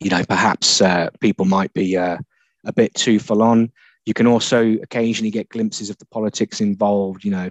you 0.00 0.10
know 0.10 0.24
perhaps 0.24 0.80
uh, 0.80 1.10
people 1.20 1.44
might 1.44 1.72
be 1.74 1.96
uh, 1.96 2.18
a 2.64 2.72
bit 2.72 2.94
too 2.94 3.18
full 3.18 3.42
on. 3.42 3.70
You 4.04 4.14
can 4.14 4.28
also 4.28 4.76
occasionally 4.84 5.32
get 5.32 5.48
glimpses 5.48 5.90
of 5.90 5.98
the 5.98 6.06
politics 6.06 6.60
involved. 6.60 7.24
You 7.24 7.32
know, 7.32 7.48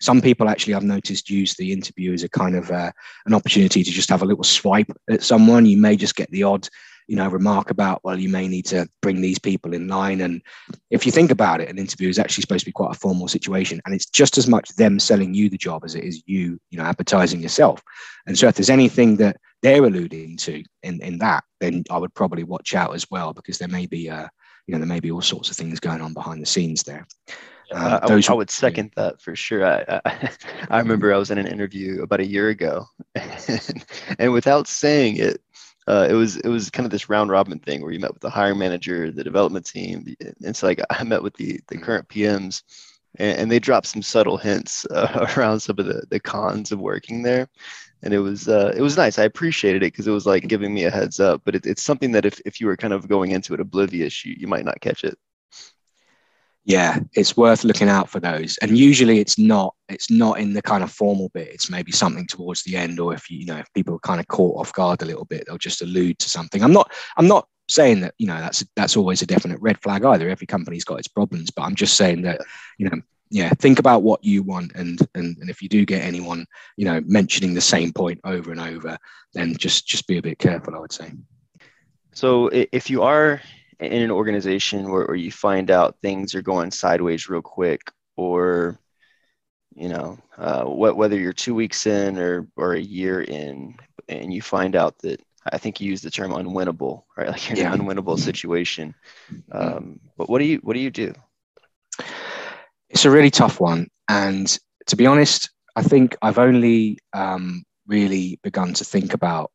some 0.00 0.22
people 0.22 0.48
actually 0.48 0.72
I've 0.74 0.82
noticed 0.82 1.28
use 1.28 1.54
the 1.54 1.70
interview 1.70 2.14
as 2.14 2.22
a 2.22 2.30
kind 2.30 2.56
of 2.56 2.70
uh, 2.70 2.90
an 3.26 3.34
opportunity 3.34 3.84
to 3.84 3.90
just 3.90 4.08
have 4.08 4.22
a 4.22 4.26
little 4.26 4.44
swipe 4.44 4.90
at 5.10 5.22
someone. 5.22 5.66
You 5.66 5.76
may 5.76 5.96
just 5.96 6.16
get 6.16 6.30
the 6.30 6.44
odd, 6.44 6.66
you 7.08 7.16
know, 7.16 7.28
remark 7.28 7.70
about, 7.70 8.04
well, 8.04 8.18
you 8.18 8.28
may 8.28 8.46
need 8.46 8.66
to 8.66 8.86
bring 9.00 9.20
these 9.20 9.38
people 9.38 9.72
in 9.72 9.88
line. 9.88 10.20
And 10.20 10.42
if 10.90 11.06
you 11.06 11.10
think 11.10 11.30
about 11.30 11.60
it, 11.60 11.70
an 11.70 11.78
interview 11.78 12.08
is 12.08 12.18
actually 12.18 12.42
supposed 12.42 12.60
to 12.60 12.66
be 12.66 12.72
quite 12.72 12.94
a 12.94 12.98
formal 12.98 13.28
situation, 13.28 13.80
and 13.84 13.94
it's 13.94 14.06
just 14.06 14.38
as 14.38 14.46
much 14.46 14.68
them 14.76 15.00
selling 15.00 15.34
you 15.34 15.48
the 15.48 15.56
job 15.56 15.84
as 15.84 15.94
it 15.94 16.04
is 16.04 16.22
you, 16.26 16.60
you 16.70 16.78
know, 16.78 16.84
advertising 16.84 17.40
yourself. 17.40 17.82
And 18.26 18.38
so 18.38 18.46
if 18.46 18.56
there's 18.56 18.70
anything 18.70 19.16
that 19.16 19.38
they're 19.62 19.84
alluding 19.84 20.36
to 20.36 20.62
in 20.82 21.02
in 21.02 21.18
that, 21.18 21.44
then 21.60 21.82
I 21.90 21.98
would 21.98 22.14
probably 22.14 22.44
watch 22.44 22.74
out 22.74 22.94
as 22.94 23.06
well 23.10 23.32
because 23.32 23.58
there 23.58 23.68
may 23.68 23.86
be 23.86 24.10
uh, 24.10 24.28
you 24.66 24.72
know, 24.72 24.78
there 24.78 24.86
may 24.86 25.00
be 25.00 25.10
all 25.10 25.22
sorts 25.22 25.50
of 25.50 25.56
things 25.56 25.80
going 25.80 26.02
on 26.02 26.12
behind 26.12 26.42
the 26.42 26.46
scenes 26.46 26.82
there. 26.82 27.06
Um, 27.70 28.00
I, 28.02 28.22
I, 28.28 28.32
would 28.32 28.50
second 28.50 28.92
that 28.96 29.20
for 29.20 29.36
sure. 29.36 29.66
I, 29.66 30.00
I, 30.04 30.30
I, 30.70 30.78
remember 30.78 31.12
I 31.12 31.18
was 31.18 31.30
in 31.30 31.38
an 31.38 31.46
interview 31.46 32.02
about 32.02 32.20
a 32.20 32.26
year 32.26 32.48
ago, 32.48 32.86
and, 33.14 33.84
and 34.18 34.32
without 34.32 34.66
saying 34.66 35.16
it, 35.16 35.42
uh, 35.88 36.06
it 36.08 36.12
was 36.12 36.36
it 36.36 36.48
was 36.48 36.70
kind 36.70 36.84
of 36.84 36.90
this 36.90 37.08
round 37.08 37.30
robin 37.30 37.58
thing 37.58 37.82
where 37.82 37.92
you 37.92 37.98
met 37.98 38.12
with 38.12 38.22
the 38.22 38.30
hiring 38.30 38.58
manager, 38.58 39.10
the 39.10 39.24
development 39.24 39.66
team, 39.66 40.14
and 40.44 40.54
so 40.54 40.66
like 40.66 40.80
I 40.90 41.02
met 41.04 41.22
with 41.22 41.34
the 41.34 41.60
the 41.68 41.78
current 41.78 42.08
PMs, 42.08 42.62
and, 43.18 43.38
and 43.38 43.50
they 43.50 43.58
dropped 43.58 43.86
some 43.86 44.02
subtle 44.02 44.36
hints 44.36 44.86
uh, 44.86 45.26
around 45.36 45.60
some 45.60 45.78
of 45.78 45.86
the 45.86 46.02
the 46.10 46.20
cons 46.20 46.72
of 46.72 46.78
working 46.78 47.22
there, 47.22 47.48
and 48.02 48.12
it 48.12 48.18
was 48.18 48.48
uh, 48.48 48.72
it 48.76 48.82
was 48.82 48.96
nice. 48.98 49.18
I 49.18 49.24
appreciated 49.24 49.82
it 49.82 49.92
because 49.92 50.06
it 50.06 50.12
was 50.12 50.26
like 50.26 50.46
giving 50.46 50.74
me 50.74 50.84
a 50.84 50.90
heads 50.90 51.20
up. 51.20 51.42
But 51.44 51.54
it, 51.56 51.66
it's 51.66 51.82
something 51.82 52.12
that 52.12 52.26
if, 52.26 52.40
if 52.44 52.60
you 52.60 52.66
were 52.66 52.76
kind 52.76 52.92
of 52.92 53.08
going 53.08 53.30
into 53.32 53.54
it 53.54 53.60
oblivious, 53.60 54.24
you, 54.24 54.34
you 54.38 54.46
might 54.46 54.64
not 54.66 54.80
catch 54.80 55.04
it. 55.04 55.18
Yeah, 56.68 56.98
it's 57.14 57.34
worth 57.34 57.64
looking 57.64 57.88
out 57.88 58.10
for 58.10 58.20
those. 58.20 58.58
And 58.58 58.76
usually 58.76 59.20
it's 59.20 59.38
not 59.38 59.74
it's 59.88 60.10
not 60.10 60.38
in 60.38 60.52
the 60.52 60.60
kind 60.60 60.84
of 60.84 60.92
formal 60.92 61.30
bit. 61.30 61.48
It's 61.48 61.70
maybe 61.70 61.92
something 61.92 62.26
towards 62.26 62.62
the 62.62 62.76
end, 62.76 63.00
or 63.00 63.14
if 63.14 63.30
you, 63.30 63.38
you 63.38 63.46
know 63.46 63.56
if 63.56 63.72
people 63.72 63.94
are 63.94 64.00
kind 64.00 64.20
of 64.20 64.28
caught 64.28 64.60
off 64.60 64.74
guard 64.74 65.00
a 65.00 65.06
little 65.06 65.24
bit, 65.24 65.44
they'll 65.46 65.56
just 65.56 65.80
allude 65.80 66.18
to 66.18 66.28
something. 66.28 66.62
I'm 66.62 66.74
not 66.74 66.92
I'm 67.16 67.26
not 67.26 67.48
saying 67.70 68.02
that 68.02 68.12
you 68.18 68.26
know 68.26 68.38
that's 68.38 68.66
that's 68.76 68.98
always 68.98 69.22
a 69.22 69.26
definite 69.26 69.58
red 69.62 69.80
flag 69.80 70.04
either. 70.04 70.28
Every 70.28 70.46
company's 70.46 70.84
got 70.84 70.98
its 70.98 71.08
problems, 71.08 71.50
but 71.50 71.62
I'm 71.62 71.74
just 71.74 71.96
saying 71.96 72.20
that 72.22 72.42
you 72.76 72.90
know 72.90 73.00
yeah 73.30 73.48
think 73.58 73.78
about 73.78 74.02
what 74.02 74.22
you 74.22 74.42
want 74.42 74.70
and 74.74 75.00
and, 75.14 75.38
and 75.38 75.48
if 75.48 75.62
you 75.62 75.70
do 75.70 75.86
get 75.86 76.02
anyone 76.02 76.44
you 76.76 76.84
know 76.84 77.00
mentioning 77.06 77.54
the 77.54 77.60
same 77.62 77.92
point 77.92 78.20
over 78.24 78.52
and 78.52 78.60
over 78.60 78.96
then 79.34 79.54
just 79.56 79.86
just 79.86 80.06
be 80.06 80.16
a 80.16 80.22
bit 80.22 80.38
careful 80.38 80.74
i 80.74 80.78
would 80.78 80.92
say 80.92 81.12
so 82.12 82.48
if 82.48 82.88
you 82.88 83.02
are 83.02 83.38
in 83.80 84.02
an 84.02 84.10
organization 84.10 84.90
where, 84.90 85.06
where 85.06 85.16
you 85.16 85.30
find 85.30 85.70
out 85.70 85.96
things 86.02 86.34
are 86.34 86.42
going 86.42 86.70
sideways 86.70 87.28
real 87.28 87.42
quick 87.42 87.80
or 88.16 88.78
you 89.74 89.88
know 89.88 90.18
uh, 90.36 90.64
what, 90.64 90.96
whether 90.96 91.18
you're 91.18 91.32
two 91.32 91.54
weeks 91.54 91.86
in 91.86 92.18
or 92.18 92.48
or 92.56 92.74
a 92.74 92.80
year 92.80 93.22
in 93.22 93.76
and 94.08 94.32
you 94.32 94.42
find 94.42 94.74
out 94.74 94.98
that 94.98 95.20
I 95.50 95.58
think 95.58 95.80
you 95.80 95.88
use 95.88 96.02
the 96.02 96.10
term 96.10 96.32
unwinnable, 96.32 97.04
right? 97.16 97.28
Like 97.28 97.48
you're 97.48 97.58
in 97.58 97.72
an 97.72 97.80
unwinnable 97.80 98.18
situation. 98.18 98.94
Um, 99.52 100.00
but 100.16 100.28
what 100.28 100.40
do 100.40 100.44
you 100.44 100.58
what 100.62 100.74
do 100.74 100.80
you 100.80 100.90
do? 100.90 101.14
it's 102.90 103.04
a 103.04 103.10
really 103.10 103.30
tough 103.30 103.60
one. 103.60 103.88
And 104.08 104.58
to 104.86 104.96
be 104.96 105.06
honest, 105.06 105.50
I 105.76 105.82
think 105.82 106.16
I've 106.22 106.38
only 106.38 106.98
um, 107.12 107.64
really 107.86 108.40
begun 108.42 108.74
to 108.74 108.84
think 108.84 109.14
about, 109.14 109.50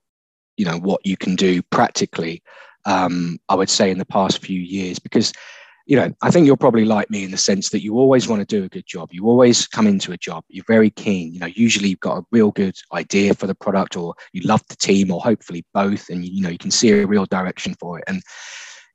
you 0.58 0.66
know, 0.66 0.78
what 0.78 1.06
you 1.06 1.18
can 1.18 1.36
do 1.36 1.62
practically. 1.64 2.44
Um, 2.86 3.40
I 3.50 3.56
would 3.56 3.70
say 3.70 3.92
in 3.92 3.98
the 3.98 4.06
past 4.06 4.40
few 4.40 4.60
years, 4.60 5.00
because, 5.00 5.34
you 5.86 5.96
know, 5.96 6.14
I 6.22 6.32
think 6.32 6.46
you're 6.48 6.58
probably 6.58 6.86
like 6.86 7.10
me 7.10 7.24
in 7.24 7.32
the 7.32 7.38
sense 7.38 7.70
that 7.70 7.84
you 7.84 7.96
always 7.96 8.28
want 8.28 8.42
to 8.42 8.46
do 8.46 8.64
a 8.64 8.70
good 8.70 8.86
job. 8.86 9.10
You 9.12 9.28
always 9.28 9.68
come 9.68 9.88
into 9.88 10.12
a 10.12 10.18
job. 10.18 10.44
You're 10.50 10.66
very 10.68 10.90
keen. 10.90 11.34
You 11.34 11.40
know, 11.40 11.48
usually 11.48 11.90
you've 11.90 12.00
got 12.00 12.20
a 12.20 12.26
real 12.32 12.52
good 12.52 12.76
idea 12.94 13.34
for 13.34 13.48
the 13.48 13.56
product, 13.56 13.96
or 13.96 14.16
you 14.32 14.42
love 14.42 14.62
the 14.70 14.76
team, 14.76 15.12
or 15.12 15.22
hopefully 15.22 15.66
both, 15.74 16.10
and 16.10 16.26
you 16.26 16.42
know 16.42 16.50
you 16.50 16.58
can 16.58 16.72
see 16.72 16.92
a 16.92 17.08
real 17.08 17.26
direction 17.26 17.76
for 17.80 18.00
it. 18.00 18.06
And 18.08 18.22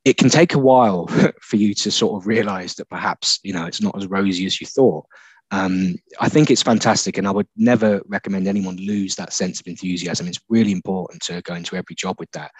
it 0.04 0.16
can 0.16 0.30
take 0.30 0.54
a 0.54 0.59
while 0.59 1.07
for 1.40 1.57
you 1.57 1.75
to 1.75 1.90
sort 1.90 2.21
of 2.21 2.26
realize 2.26 2.75
that 2.76 2.88
perhaps 2.88 3.38
you 3.42 3.52
know 3.52 3.66
it's 3.66 3.83
not 3.83 3.97
as 3.97 4.07
rosy 4.07 4.47
as 4.47 4.61
you 4.61 4.66
thought 4.66 5.04
um, 5.50 5.95
i 6.21 6.28
think 6.28 6.50
it's 6.50 6.62
fantastic 6.62 7.19
and 7.19 7.26
i 7.26 7.31
would 7.31 7.49
never 7.57 8.00
recommend 8.07 8.47
anyone 8.47 8.76
lose 8.76 9.14
that 9.14 9.33
sense 9.33 9.61
of 9.61 9.67
enthusiasm 9.67 10.26
it's 10.26 10.40
really 10.49 10.73
important 10.73 11.21
to 11.23 11.40
go 11.43 11.55
into 11.55 11.76
every 11.76 11.95
job 11.95 12.17
with 12.19 12.31
that 12.33 12.50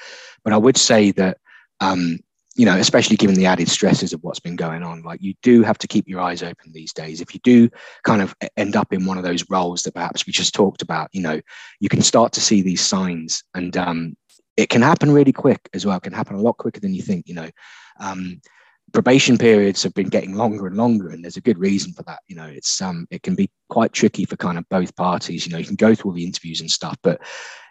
but 0.45 0.52
i 0.52 0.57
would 0.57 0.76
say 0.76 1.11
that 1.11 1.38
um, 1.80 2.18
you 2.57 2.64
know 2.64 2.76
especially 2.76 3.16
given 3.16 3.37
the 3.37 3.47
added 3.47 3.68
stresses 3.68 4.12
of 4.12 4.23
what's 4.23 4.40
been 4.40 4.57
going 4.57 4.83
on 4.83 5.02
like 5.02 5.23
you 5.23 5.35
do 5.42 5.62
have 5.62 5.78
to 5.78 5.87
keep 5.87 6.09
your 6.09 6.21
eyes 6.21 6.42
open 6.42 6.73
these 6.73 6.92
days 6.92 7.21
if 7.21 7.33
you 7.33 7.40
do 7.45 7.68
kind 8.02 8.21
of 8.21 8.35
end 8.57 8.75
up 8.75 8.92
in 8.92 9.07
one 9.07 9.16
of 9.16 9.25
those 9.25 9.49
roles 9.49 9.83
that 9.83 9.95
perhaps 9.95 10.26
we 10.26 10.33
just 10.33 10.54
talked 10.54 10.83
about 10.83 11.09
you 11.12 11.23
know 11.23 11.40
you 11.78 11.88
can 11.88 12.02
start 12.02 12.33
to 12.33 12.40
see 12.40 12.62
these 12.62 12.80
signs 12.80 13.45
and 13.54 13.76
um, 13.76 14.16
it 14.59 14.68
can 14.68 14.83
happen 14.83 15.12
really 15.12 15.33
quick 15.33 15.71
as 15.73 15.87
well. 15.87 15.97
It 15.97 16.02
can 16.02 16.12
happen 16.12 16.35
a 16.35 16.42
lot 16.42 16.59
quicker 16.59 16.80
than 16.80 16.92
you 16.92 17.00
think, 17.00 17.28
you 17.28 17.35
know. 17.35 17.49
Um, 18.00 18.40
probation 18.92 19.37
periods 19.37 19.83
have 19.83 19.95
been 19.95 20.09
getting 20.09 20.35
longer 20.35 20.66
and 20.66 20.76
longer 20.76 21.11
and 21.11 21.23
there's 21.23 21.37
a 21.37 21.42
good 21.42 21.59
reason 21.59 21.92
for 21.92 22.02
that 22.04 22.21
you 22.26 22.37
know. 22.37 22.47
It's 22.47 22.80
um 22.80 23.07
it 23.11 23.23
can 23.23 23.35
be 23.35 23.50
quite 23.68 23.92
tricky 23.92 24.25
for 24.25 24.37
kind 24.37 24.59
of 24.59 24.68
both 24.68 24.95
parties 24.97 25.47
you 25.47 25.52
know. 25.52 25.59
You 25.59 25.66
can 25.66 25.76
go 25.76 25.95
through 25.95 26.11
all 26.11 26.16
the 26.16 26.25
interviews 26.25 26.61
and 26.61 26.71
stuff 26.71 26.97
but 27.02 27.21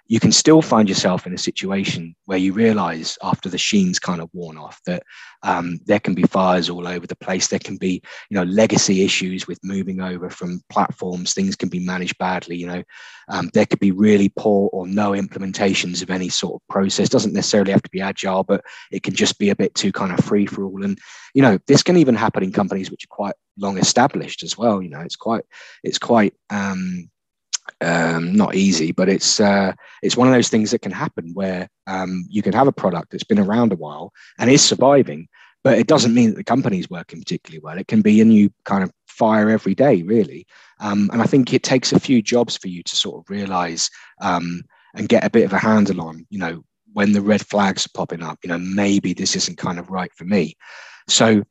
you 0.08 0.20
can 0.20 0.32
still 0.32 0.62
find 0.62 0.88
yourself 0.88 1.28
in 1.28 1.34
a 1.34 1.38
situation 1.38 2.16
where 2.26 2.38
you 2.38 2.54
realize 2.54 3.18
after 3.22 3.50
the 3.50 3.58
sheen's 3.58 4.00
kind 4.00 4.22
of 4.22 4.30
worn 4.34 4.58
off 4.58 4.80
that 4.86 5.04
um, 5.44 5.80
there 5.86 6.00
can 6.00 6.16
be 6.16 6.24
fires 6.24 6.70
all 6.70 6.88
over 6.88 7.06
the 7.06 7.16
place. 7.16 7.48
There 7.48 7.60
can 7.60 7.78
be 7.78 8.02
you 8.30 8.36
know 8.36 8.44
legacy 8.44 9.04
issues 9.04 9.48
with 9.48 9.60
moving 9.64 10.02
over 10.02 10.30
from 10.30 10.62
platforms. 10.70 11.34
Things 11.34 11.56
can 11.56 11.70
be 11.70 11.80
managed 11.80 12.18
badly 12.18 12.56
you 12.56 12.68
know. 12.68 12.84
Um, 13.30 13.50
there 13.54 13.66
could 13.66 13.80
be 13.80 13.92
really 13.92 14.30
poor 14.30 14.70
or 14.72 14.88
no 14.88 15.12
implementations 15.12 16.02
of 16.02 16.10
any 16.10 16.30
sort 16.30 16.56
of 16.56 16.68
process. 16.70 17.10
Doesn't 17.10 17.34
necessarily 17.34 17.72
have 17.72 17.84
to 17.84 17.90
be 17.90 18.02
agile 18.02 18.44
but 18.44 18.64
it 18.92 19.04
can 19.04 19.14
just 19.14 19.38
be 19.38 19.50
a 19.50 19.56
bit 19.56 19.76
too 19.76 19.92
kind 19.92 20.18
of 20.18 20.24
free 20.24 20.46
for 20.46 20.66
all 20.66 20.84
and 20.84 20.98
you 21.34 21.42
know 21.42 21.58
this 21.68 21.84
can 21.84 21.98
even 21.98 22.16
happen 22.16 22.44
in 22.44 22.52
companies 22.52 22.90
which 22.90 23.04
are 23.04 23.16
quite 23.16 23.36
long 23.58 23.78
established 23.78 24.44
as 24.44 24.58
well 24.58 24.82
you 24.82 24.90
know. 24.90 25.02
It's 25.02 25.16
quite 25.16 25.44
it's 25.84 26.00
quite 26.00 26.34
um, 26.50 27.10
um, 27.82 28.36
not 28.36 28.56
easy, 28.56 28.92
but 28.92 29.10
it's 29.10 29.40
uh, 29.40 29.74
it's 30.02 30.18
one 30.18 30.28
of 30.28 30.34
those 30.34 30.50
things 30.50 30.72
that 30.72 30.82
can 30.82 30.92
happen 30.92 31.32
where 31.34 31.70
um, 31.88 32.26
you 32.30 32.42
can 32.42 32.54
have 32.54 32.68
a 32.68 32.72
product 32.72 33.12
that's 33.12 33.24
been 33.24 33.40
around 33.40 33.72
a 33.72 33.76
while 33.76 34.12
and 34.40 34.50
is 34.50 34.64
surviving, 34.64 35.28
but 35.64 35.78
it 35.78 35.88
doesn't 35.88 36.14
mean 36.14 36.30
that 36.30 36.38
the 36.38 36.44
company's 36.44 36.90
working 36.90 37.20
particularly 37.20 37.60
well. 37.62 37.78
It 37.78 37.88
can 37.88 38.02
be 38.02 38.22
a 38.22 38.26
new 38.26 38.52
kind 38.66 38.84
of 38.84 38.92
fire 39.08 39.50
every 39.50 39.76
day, 39.76 40.04
really. 40.04 40.46
Um, 40.80 41.10
and 41.12 41.22
I 41.22 41.26
think 41.26 41.54
it 41.54 41.64
takes 41.64 41.92
a 41.92 42.00
few 42.00 42.22
jobs 42.22 42.56
for 42.56 42.68
you 42.68 42.84
to 42.84 42.96
sort 42.96 43.20
of 43.24 43.30
realize 43.30 43.90
um, 44.22 44.62
and 44.94 45.10
get 45.10 45.26
a 45.26 45.30
bit 45.30 45.46
of 45.46 45.54
a 45.54 45.60
handle 45.60 46.02
on, 46.02 46.26
you 46.30 46.40
know, 46.40 46.64
when 46.94 47.12
the 47.12 47.22
red 47.22 47.46
flags 47.46 47.86
are 47.86 47.90
popping 47.94 48.24
up, 48.24 48.40
you 48.44 48.48
know, 48.48 48.58
maybe 48.58 49.14
this 49.14 49.36
isn't 49.36 49.58
kind 49.58 49.80
of 49.80 49.90
right 49.90 50.12
for 50.14 50.26
me. 50.26 50.56
So 51.08 51.44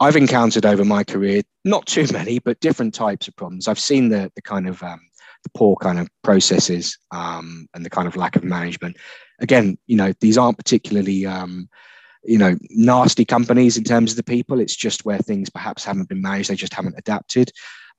I've 0.00 0.16
encountered 0.16 0.66
over 0.66 0.84
my 0.84 1.04
career 1.04 1.42
not 1.64 1.86
too 1.86 2.06
many, 2.12 2.38
but 2.40 2.60
different 2.60 2.92
types 2.94 3.28
of 3.28 3.36
problems. 3.36 3.68
I've 3.68 3.78
seen 3.78 4.08
the 4.08 4.30
the 4.34 4.42
kind 4.42 4.68
of 4.68 4.82
um, 4.82 5.00
the 5.42 5.50
poor 5.50 5.76
kind 5.76 5.98
of 5.98 6.08
processes 6.22 6.98
um, 7.10 7.66
and 7.74 7.84
the 7.84 7.90
kind 7.90 8.08
of 8.08 8.16
lack 8.16 8.36
of 8.36 8.44
management. 8.44 8.96
Again, 9.40 9.78
you 9.86 9.96
know, 9.96 10.12
these 10.20 10.38
aren't 10.38 10.58
particularly, 10.58 11.26
um, 11.26 11.68
you 12.24 12.38
know, 12.38 12.56
nasty 12.70 13.24
companies 13.24 13.76
in 13.76 13.84
terms 13.84 14.12
of 14.12 14.16
the 14.16 14.22
people. 14.22 14.60
It's 14.60 14.76
just 14.76 15.04
where 15.04 15.18
things 15.18 15.50
perhaps 15.50 15.84
haven't 15.84 16.08
been 16.08 16.22
managed; 16.22 16.50
they 16.50 16.56
just 16.56 16.74
haven't 16.74 16.98
adapted. 16.98 17.50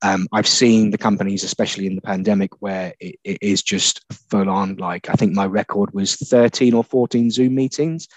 Um, 0.01 0.27
I've 0.31 0.47
seen 0.47 0.91
the 0.91 0.97
companies, 0.97 1.43
especially 1.43 1.87
in 1.87 1.95
the 1.95 2.01
pandemic, 2.01 2.61
where 2.61 2.93
it, 2.99 3.15
it 3.23 3.37
is 3.41 3.61
just 3.61 4.01
full 4.29 4.49
on. 4.49 4.75
Like 4.77 5.09
I 5.09 5.13
think 5.13 5.33
my 5.33 5.45
record 5.45 5.93
was 5.93 6.15
13 6.15 6.73
or 6.73 6.83
14 6.83 7.31
Zoom 7.31 7.55
meetings, 7.55 8.07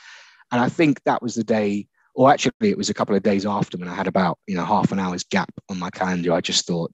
and 0.52 0.60
I 0.60 0.68
think 0.68 1.02
that 1.04 1.22
was 1.22 1.34
the 1.34 1.44
day 1.44 1.88
or 2.16 2.30
actually 2.30 2.70
it 2.70 2.78
was 2.78 2.90
a 2.90 2.94
couple 2.94 3.14
of 3.14 3.22
days 3.22 3.46
after 3.46 3.76
when 3.76 3.88
I 3.88 3.94
had 3.94 4.06
about 4.06 4.38
you 4.46 4.56
know 4.56 4.64
half 4.64 4.90
an 4.90 4.98
hour's 4.98 5.22
gap 5.22 5.52
on 5.68 5.78
my 5.78 5.90
calendar. 5.90 6.32
I 6.32 6.40
just 6.40 6.66
thought 6.66 6.92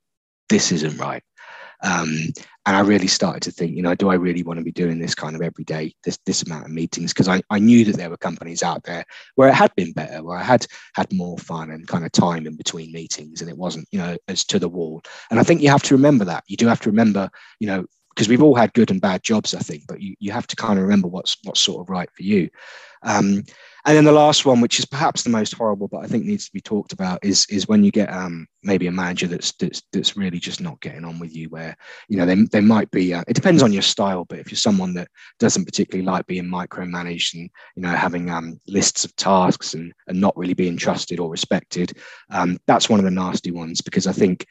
this 0.48 0.72
isn't 0.72 0.98
right. 0.98 1.22
Um, 1.82 2.32
and 2.64 2.76
I 2.76 2.80
really 2.80 3.08
started 3.08 3.42
to 3.42 3.50
think, 3.50 3.74
you 3.74 3.82
know, 3.82 3.94
do 3.94 4.08
I 4.08 4.14
really 4.14 4.44
want 4.44 4.58
to 4.58 4.64
be 4.64 4.70
doing 4.70 5.00
this 5.00 5.16
kind 5.16 5.34
of 5.34 5.42
every 5.42 5.64
day, 5.64 5.94
this 6.04 6.18
this 6.26 6.42
amount 6.42 6.64
of 6.64 6.70
meetings? 6.70 7.12
Because 7.12 7.28
I, 7.28 7.42
I 7.50 7.58
knew 7.58 7.84
that 7.84 7.96
there 7.96 8.10
were 8.10 8.16
companies 8.16 8.62
out 8.62 8.84
there 8.84 9.04
where 9.34 9.48
it 9.48 9.54
had 9.54 9.74
been 9.74 9.92
better, 9.92 10.22
where 10.22 10.38
I 10.38 10.44
had 10.44 10.66
had 10.94 11.12
more 11.12 11.36
fun 11.38 11.70
and 11.70 11.88
kind 11.88 12.04
of 12.04 12.12
time 12.12 12.46
in 12.46 12.56
between 12.56 12.92
meetings, 12.92 13.40
and 13.40 13.50
it 13.50 13.58
wasn't, 13.58 13.88
you 13.90 13.98
know, 13.98 14.16
as 14.28 14.44
to 14.44 14.58
the 14.60 14.68
wall. 14.68 15.02
And 15.30 15.40
I 15.40 15.42
think 15.42 15.60
you 15.60 15.70
have 15.70 15.82
to 15.84 15.94
remember 15.94 16.24
that. 16.26 16.44
You 16.46 16.56
do 16.56 16.68
have 16.68 16.80
to 16.82 16.90
remember, 16.90 17.28
you 17.58 17.66
know, 17.66 17.84
because 18.14 18.28
we've 18.28 18.42
all 18.42 18.54
had 18.54 18.74
good 18.74 18.90
and 18.90 19.00
bad 19.00 19.22
jobs, 19.24 19.54
I 19.54 19.60
think, 19.60 19.84
but 19.88 20.00
you, 20.00 20.14
you 20.20 20.32
have 20.32 20.46
to 20.48 20.56
kind 20.56 20.78
of 20.78 20.84
remember 20.84 21.08
what's 21.08 21.36
what's 21.42 21.60
sort 21.60 21.80
of 21.80 21.90
right 21.90 22.10
for 22.14 22.22
you. 22.22 22.48
Um, 23.02 23.42
and 23.84 23.96
then 23.96 24.04
the 24.04 24.12
last 24.12 24.44
one, 24.46 24.60
which 24.60 24.78
is 24.78 24.84
perhaps 24.84 25.24
the 25.24 25.30
most 25.30 25.54
horrible, 25.54 25.88
but 25.88 26.04
I 26.04 26.06
think 26.06 26.24
needs 26.24 26.46
to 26.46 26.52
be 26.52 26.60
talked 26.60 26.92
about, 26.92 27.18
is 27.24 27.46
is 27.50 27.66
when 27.66 27.82
you 27.82 27.90
get 27.90 28.12
um, 28.12 28.46
maybe 28.62 28.86
a 28.86 28.92
manager 28.92 29.26
that's, 29.26 29.52
that's 29.52 29.82
that's 29.92 30.16
really 30.16 30.38
just 30.38 30.60
not 30.60 30.80
getting 30.80 31.04
on 31.04 31.18
with 31.18 31.34
you. 31.34 31.48
Where 31.48 31.76
you 32.08 32.16
know 32.16 32.24
they, 32.24 32.36
they 32.52 32.60
might 32.60 32.90
be. 32.92 33.12
Uh, 33.12 33.24
it 33.26 33.34
depends 33.34 33.60
on 33.60 33.72
your 33.72 33.82
style, 33.82 34.24
but 34.24 34.38
if 34.38 34.52
you're 34.52 34.56
someone 34.56 34.94
that 34.94 35.08
doesn't 35.40 35.64
particularly 35.64 36.06
like 36.06 36.26
being 36.26 36.44
micromanaged 36.44 37.34
and 37.34 37.50
you 37.74 37.82
know 37.82 37.88
having 37.88 38.30
um, 38.30 38.60
lists 38.68 39.04
of 39.04 39.16
tasks 39.16 39.74
and 39.74 39.92
and 40.06 40.20
not 40.20 40.36
really 40.36 40.54
being 40.54 40.76
trusted 40.76 41.18
or 41.18 41.28
respected, 41.28 41.92
um, 42.30 42.58
that's 42.68 42.88
one 42.88 43.00
of 43.00 43.04
the 43.04 43.10
nasty 43.10 43.50
ones 43.50 43.80
because 43.80 44.06
I 44.06 44.12
think 44.12 44.46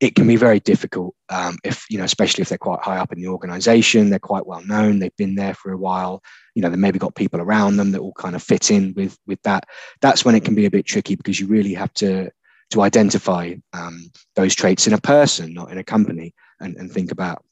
it 0.00 0.14
can 0.14 0.26
be 0.28 0.36
very 0.36 0.60
difficult 0.60 1.14
um, 1.28 1.58
if 1.64 1.84
you 1.90 1.98
know 1.98 2.04
especially 2.04 2.42
if 2.42 2.48
they're 2.48 2.58
quite 2.58 2.80
high 2.80 2.98
up 2.98 3.12
in 3.12 3.20
the 3.20 3.28
organization 3.28 4.10
they're 4.10 4.18
quite 4.18 4.46
well 4.46 4.64
known 4.64 4.98
they've 4.98 5.16
been 5.16 5.34
there 5.34 5.54
for 5.54 5.72
a 5.72 5.76
while 5.76 6.22
you 6.58 6.62
know 6.62 6.70
they 6.70 6.76
maybe 6.76 6.98
got 6.98 7.14
people 7.14 7.40
around 7.40 7.76
them 7.76 7.92
that 7.92 8.00
all 8.00 8.12
kind 8.14 8.34
of 8.34 8.42
fit 8.42 8.72
in 8.72 8.92
with 8.94 9.16
with 9.28 9.40
that. 9.42 9.62
That's 10.00 10.24
when 10.24 10.34
it 10.34 10.44
can 10.44 10.56
be 10.56 10.66
a 10.66 10.70
bit 10.72 10.86
tricky 10.86 11.14
because 11.14 11.38
you 11.38 11.46
really 11.46 11.72
have 11.74 11.94
to 11.94 12.32
to 12.70 12.82
identify 12.82 13.54
um, 13.72 14.10
those 14.34 14.56
traits 14.56 14.88
in 14.88 14.92
a 14.92 15.00
person 15.00 15.54
not 15.54 15.70
in 15.70 15.78
a 15.78 15.84
company 15.84 16.34
and, 16.58 16.76
and 16.76 16.90
think 16.90 17.12
about 17.12 17.44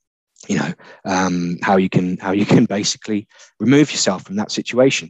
you 0.49 0.59
know 0.59 0.73
um, 1.05 1.57
how 1.63 1.77
you 1.77 1.89
can 1.89 2.17
how 2.17 2.33
you 2.33 2.45
can 2.45 2.65
basically 2.79 3.29
remove 3.61 3.93
yourself 3.93 4.25
from 4.25 4.35
that 4.37 4.51
situation. 4.51 5.09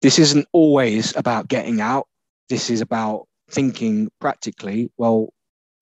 This 0.00 0.18
isn't 0.18 0.48
always 0.54 1.14
about 1.14 1.48
getting 1.48 1.82
out. 1.82 2.06
This 2.48 2.70
is 2.70 2.80
about 2.80 3.26
thinking 3.50 4.10
practically 4.18 4.90
well 4.96 5.28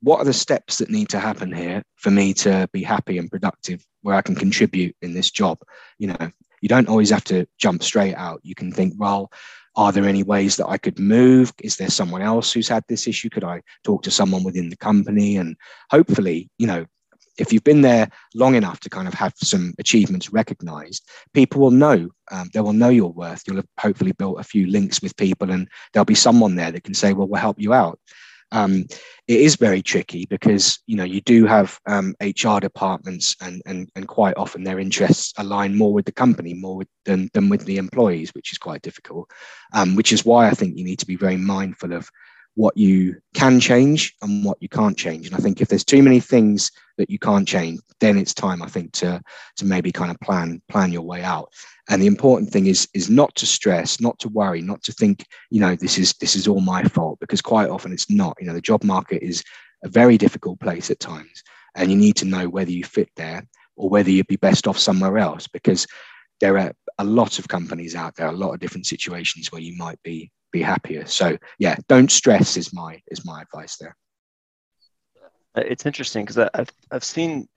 what 0.02 0.18
are 0.18 0.24
the 0.24 0.32
steps 0.32 0.78
that 0.78 0.90
need 0.90 1.08
to 1.10 1.18
happen 1.18 1.52
here 1.52 1.82
for 1.96 2.10
me 2.10 2.34
to 2.34 2.68
be 2.72 2.82
happy 2.82 3.18
and 3.18 3.30
productive 3.30 3.84
where 4.02 4.14
I 4.14 4.22
can 4.22 4.34
contribute 4.34 4.94
in 5.02 5.14
this 5.14 5.30
job? 5.30 5.58
You 5.98 6.08
know, 6.08 6.30
you 6.60 6.68
don't 6.68 6.88
always 6.88 7.10
have 7.10 7.24
to 7.24 7.46
jump 7.58 7.82
straight 7.82 8.14
out. 8.14 8.40
You 8.42 8.54
can 8.54 8.72
think, 8.72 8.94
well, 8.96 9.30
are 9.76 9.92
there 9.92 10.06
any 10.06 10.22
ways 10.22 10.56
that 10.56 10.68
I 10.68 10.78
could 10.78 10.98
move? 10.98 11.52
Is 11.62 11.76
there 11.76 11.90
someone 11.90 12.22
else 12.22 12.52
who's 12.52 12.68
had 12.68 12.84
this 12.88 13.06
issue? 13.06 13.28
Could 13.28 13.44
I 13.44 13.62
talk 13.84 14.02
to 14.04 14.10
someone 14.10 14.42
within 14.42 14.70
the 14.70 14.76
company? 14.76 15.36
And 15.36 15.56
hopefully, 15.90 16.50
you 16.58 16.66
know, 16.66 16.86
if 17.38 17.52
you've 17.52 17.64
been 17.64 17.82
there 17.82 18.08
long 18.34 18.54
enough 18.54 18.80
to 18.80 18.90
kind 18.90 19.06
of 19.06 19.14
have 19.14 19.34
some 19.36 19.74
achievements 19.78 20.32
recognized, 20.32 21.06
people 21.34 21.60
will 21.60 21.70
know. 21.70 22.08
Um, 22.32 22.48
they 22.54 22.60
will 22.60 22.72
know 22.72 22.88
your 22.88 23.12
worth. 23.12 23.42
You'll 23.46 23.56
have 23.56 23.68
hopefully 23.78 24.12
built 24.12 24.40
a 24.40 24.44
few 24.44 24.66
links 24.66 25.02
with 25.02 25.16
people, 25.16 25.50
and 25.50 25.68
there'll 25.92 26.04
be 26.04 26.14
someone 26.14 26.56
there 26.56 26.72
that 26.72 26.84
can 26.84 26.94
say, 26.94 27.12
"Well, 27.12 27.28
we'll 27.28 27.40
help 27.40 27.60
you 27.60 27.74
out." 27.74 28.00
Um, 28.52 28.84
it 29.26 29.40
is 29.40 29.56
very 29.56 29.82
tricky 29.82 30.26
because 30.26 30.78
you 30.86 30.96
know 30.96 31.04
you 31.04 31.20
do 31.20 31.46
have 31.46 31.78
um, 31.86 32.14
HR 32.20 32.58
departments 32.60 33.36
and, 33.40 33.60
and 33.66 33.88
and 33.96 34.06
quite 34.06 34.36
often 34.36 34.62
their 34.62 34.78
interests 34.78 35.32
align 35.38 35.76
more 35.76 35.92
with 35.92 36.04
the 36.04 36.12
company 36.12 36.54
more 36.54 36.76
with, 36.76 36.88
than 37.04 37.28
than 37.32 37.48
with 37.48 37.64
the 37.64 37.76
employees, 37.78 38.30
which 38.34 38.52
is 38.52 38.58
quite 38.58 38.82
difficult. 38.82 39.30
Um, 39.72 39.96
which 39.96 40.12
is 40.12 40.24
why 40.24 40.48
I 40.48 40.52
think 40.52 40.76
you 40.76 40.84
need 40.84 41.00
to 41.00 41.06
be 41.06 41.16
very 41.16 41.36
mindful 41.36 41.92
of 41.92 42.10
what 42.56 42.76
you 42.76 43.14
can 43.34 43.60
change 43.60 44.14
and 44.22 44.44
what 44.44 44.56
you 44.60 44.68
can't 44.68 44.96
change. 44.96 45.26
And 45.26 45.36
I 45.36 45.38
think 45.38 45.60
if 45.60 45.68
there's 45.68 45.84
too 45.84 46.02
many 46.02 46.20
things 46.20 46.72
that 46.96 47.10
you 47.10 47.18
can't 47.18 47.46
change, 47.46 47.80
then 48.00 48.16
it's 48.16 48.32
time 48.32 48.62
I 48.62 48.66
think 48.66 48.92
to 48.92 49.22
to 49.56 49.64
maybe 49.64 49.92
kind 49.92 50.10
of 50.10 50.18
plan 50.20 50.60
plan 50.68 50.90
your 50.90 51.02
way 51.02 51.22
out. 51.22 51.52
And 51.88 52.02
the 52.02 52.06
important 52.06 52.50
thing 52.50 52.66
is 52.66 52.88
is 52.94 53.08
not 53.08 53.34
to 53.36 53.46
stress, 53.46 54.00
not 54.00 54.18
to 54.20 54.28
worry, 54.28 54.62
not 54.62 54.82
to 54.84 54.92
think, 54.92 55.26
you 55.50 55.60
know, 55.60 55.76
this 55.76 55.98
is 55.98 56.14
this 56.14 56.34
is 56.34 56.48
all 56.48 56.60
my 56.60 56.82
fault 56.84 57.20
because 57.20 57.42
quite 57.42 57.68
often 57.68 57.92
it's 57.92 58.10
not. 58.10 58.36
You 58.40 58.46
know, 58.46 58.54
the 58.54 58.60
job 58.60 58.82
market 58.82 59.22
is 59.22 59.44
a 59.84 59.88
very 59.88 60.16
difficult 60.16 60.58
place 60.58 60.90
at 60.90 60.98
times, 60.98 61.42
and 61.76 61.90
you 61.90 61.96
need 61.96 62.16
to 62.16 62.24
know 62.24 62.48
whether 62.48 62.70
you 62.70 62.84
fit 62.84 63.10
there 63.16 63.46
or 63.76 63.90
whether 63.90 64.10
you'd 64.10 64.26
be 64.26 64.36
best 64.36 64.66
off 64.66 64.78
somewhere 64.78 65.18
else 65.18 65.46
because 65.46 65.86
there 66.40 66.58
are 66.58 66.72
a 66.98 67.04
lot 67.04 67.38
of 67.38 67.48
companies 67.48 67.94
out 67.94 68.14
there, 68.16 68.28
a 68.28 68.32
lot 68.32 68.54
of 68.54 68.60
different 68.60 68.86
situations 68.86 69.52
where 69.52 69.60
you 69.60 69.76
might 69.76 70.02
be 70.02 70.30
be 70.58 70.62
happier. 70.62 71.06
So 71.06 71.36
yeah, 71.58 71.76
don't 71.88 72.10
stress 72.10 72.56
is 72.56 72.72
my 72.72 73.02
is 73.10 73.24
my 73.24 73.42
advice 73.42 73.76
there. 73.76 73.96
Uh, 75.56 75.62
it's 75.66 75.86
interesting 75.86 76.24
because 76.24 76.38
I've 76.54 76.72
I've 76.90 77.04
seen 77.04 77.48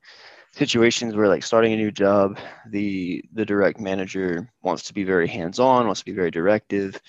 situations 0.53 1.15
where 1.15 1.27
like 1.27 1.43
starting 1.43 1.73
a 1.73 1.75
new 1.75 1.91
job 1.91 2.37
the 2.69 3.23
the 3.33 3.45
direct 3.45 3.79
manager 3.79 4.49
wants 4.61 4.83
to 4.83 4.93
be 4.93 5.03
very 5.03 5.27
hands-on 5.27 5.85
wants 5.85 6.01
to 6.01 6.05
be 6.05 6.19
very 6.21 6.31
directive 6.31 6.99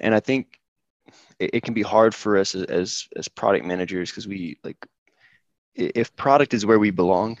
and 0.00 0.14
i 0.14 0.20
think 0.20 0.60
it, 1.38 1.50
it 1.54 1.62
can 1.62 1.72
be 1.72 1.80
hard 1.80 2.14
for 2.14 2.36
us 2.36 2.54
as 2.54 3.08
as 3.16 3.26
product 3.26 3.64
managers 3.64 4.10
because 4.10 4.28
we 4.28 4.58
like 4.62 4.76
if 5.74 6.14
product 6.14 6.52
is 6.52 6.66
where 6.66 6.78
we 6.78 6.90
belong 6.90 7.38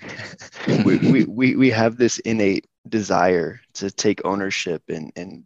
we, 0.86 0.96
we, 1.12 1.24
we 1.24 1.56
we 1.56 1.70
have 1.70 1.98
this 1.98 2.18
innate 2.20 2.66
desire 2.88 3.60
to 3.74 3.90
take 3.90 4.24
ownership 4.24 4.82
and 4.88 5.12
and 5.14 5.44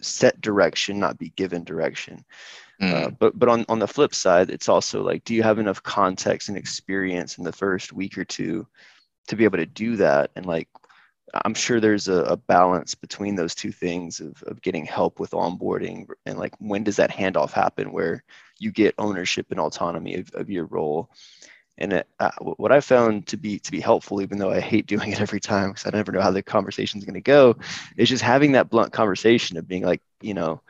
set 0.00 0.40
direction 0.40 0.98
not 0.98 1.18
be 1.18 1.30
given 1.30 1.64
direction. 1.64 2.24
Mm. 2.80 2.92
uh, 2.92 3.10
but 3.10 3.38
but 3.38 3.48
on 3.48 3.64
on 3.68 3.78
the 3.78 3.86
flip 3.86 4.12
side 4.12 4.50
it's 4.50 4.68
also 4.68 5.00
like 5.00 5.22
do 5.22 5.32
you 5.32 5.44
have 5.44 5.60
enough 5.60 5.80
context 5.84 6.48
and 6.48 6.58
experience 6.58 7.38
in 7.38 7.44
the 7.44 7.52
first 7.52 7.92
week 7.92 8.18
or 8.18 8.24
two 8.24 8.66
to 9.28 9.36
be 9.36 9.44
able 9.44 9.58
to 9.58 9.66
do 9.66 9.94
that? 9.96 10.32
And 10.34 10.44
like 10.44 10.68
i'm 11.44 11.54
sure 11.54 11.80
there's 11.80 12.08
a, 12.08 12.22
a, 12.24 12.36
balance 12.36 12.94
between 12.94 13.34
those 13.34 13.54
two 13.54 13.72
things 13.72 14.20
of, 14.20 14.42
of 14.46 14.60
getting 14.62 14.84
help 14.84 15.18
with 15.18 15.30
onboarding 15.30 16.06
and 16.26 16.38
like 16.38 16.54
when 16.58 16.84
does 16.84 16.96
that 16.96 17.10
handoff 17.10 17.50
happen 17.50 17.92
where 17.92 18.22
you 18.58 18.70
get 18.70 18.94
ownership 18.98 19.46
and 19.50 19.58
autonomy 19.58 20.14
of, 20.14 20.30
of 20.34 20.50
your 20.50 20.66
role 20.66 21.10
and 21.78 21.92
it, 21.92 22.08
uh, 22.20 22.30
what 22.40 22.72
i 22.72 22.80
found 22.80 23.26
to 23.26 23.36
be 23.36 23.58
to 23.58 23.70
be 23.70 23.80
helpful 23.80 24.22
even 24.22 24.38
though 24.38 24.50
i 24.50 24.60
hate 24.60 24.86
doing 24.86 25.12
it 25.12 25.20
every 25.20 25.40
time 25.40 25.70
because 25.70 25.86
i 25.86 25.96
never 25.96 26.12
know 26.12 26.20
how 26.20 26.30
the 26.30 26.42
conversation 26.42 26.98
is 26.98 27.04
going 27.04 27.14
to 27.14 27.20
go 27.20 27.56
is 27.96 28.08
just 28.08 28.22
having 28.22 28.52
that 28.52 28.70
blunt 28.70 28.92
conversation 28.92 29.56
of 29.56 29.66
being 29.68 29.84
like 29.84 30.02
you 30.20 30.34
know 30.34 30.60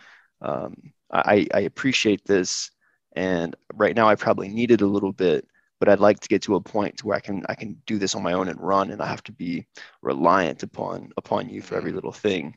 um, 0.45 0.93
I, 1.11 1.47
I 1.55 1.61
appreciate 1.61 2.25
this, 2.25 2.71
and 3.15 3.55
right 3.75 3.95
now 3.95 4.09
I 4.09 4.15
probably 4.15 4.49
need 4.49 4.71
it 4.71 4.83
a 4.83 4.87
little 4.87 5.13
bit, 5.13 5.47
but 5.79 5.89
I'd 5.89 6.01
like 6.01 6.21
to 6.21 6.29
get 6.29 6.43
to 6.43 6.57
a 6.57 6.61
point 6.61 6.99
to 6.99 7.07
where 7.07 7.17
I 7.17 7.21
can 7.21 7.45
I 7.49 7.55
can 7.55 7.81
do 7.87 7.99
this 7.99 8.15
on 8.15 8.23
my 8.23 8.33
own 8.33 8.49
and 8.49 8.61
run, 8.61 8.91
and 8.91 9.01
I 9.01 9.07
have 9.07 9.23
to 9.25 9.33
be 9.33 9.67
reliant 10.03 10.63
upon 10.63 11.13
upon 11.17 11.49
you 11.49 11.63
for 11.63 11.77
every 11.77 11.93
little 11.93 12.13
thing, 12.13 12.57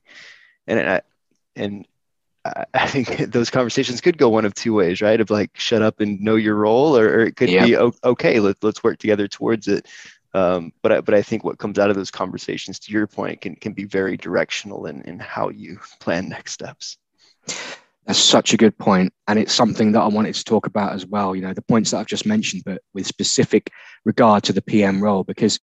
and 0.67 0.79
I, 0.79 1.01
and 1.55 1.88
I 2.73 2.88
think 2.88 3.17
those 3.31 3.49
conversations 3.49 4.01
could 4.01 4.17
go 4.17 4.29
one 4.29 4.45
of 4.45 4.53
two 4.53 4.73
ways, 4.73 5.01
right? 5.01 5.19
Of 5.19 5.29
like 5.29 5.51
shut 5.53 5.81
up 5.81 5.99
and 5.99 6.19
know 6.21 6.36
your 6.36 6.55
role, 6.55 6.97
or, 6.97 7.05
or 7.05 7.19
it 7.21 7.36
could 7.36 7.47
be 7.47 7.77
okay. 7.77 8.39
Let, 8.39 8.57
let's 8.63 8.83
work 8.83 8.99
together 8.99 9.27
towards 9.27 9.67
it. 9.67 9.88
Um, 10.33 10.71
but 10.81 10.91
I, 10.91 11.01
but 11.01 11.15
I 11.15 11.21
think 11.21 11.43
what 11.43 11.57
comes 11.57 11.79
out 11.79 11.89
of 11.89 11.95
those 11.95 12.12
conversations, 12.12 12.79
to 12.79 12.91
your 12.91 13.07
point, 13.07 13.41
can 13.41 13.55
can 13.55 13.73
be 13.73 13.86
very 13.86 14.17
directional 14.17 14.86
in 14.86 15.01
in 15.03 15.19
how 15.19 15.49
you 15.49 15.79
plan 15.99 16.29
next 16.29 16.53
steps. 16.53 16.97
That's 18.05 18.19
such 18.19 18.53
a 18.53 18.57
good 18.57 18.77
point, 18.77 19.13
and 19.27 19.38
it's 19.38 19.53
something 19.53 19.91
that 19.91 20.01
I 20.01 20.07
wanted 20.07 20.36
to 20.36 20.43
talk 20.43 20.65
about 20.65 20.93
as 20.93 21.05
well. 21.05 21.36
You 21.36 21.41
know, 21.41 21.53
the 21.53 21.62
points 21.62 21.91
that 21.91 21.97
I've 21.97 22.07
just 22.07 22.25
mentioned, 22.25 22.63
but 22.65 22.81
with 22.93 23.05
specific 23.05 23.71
regard 24.05 24.43
to 24.43 24.53
the 24.53 24.62
PM 24.62 25.01
role, 25.01 25.23
because 25.23 25.60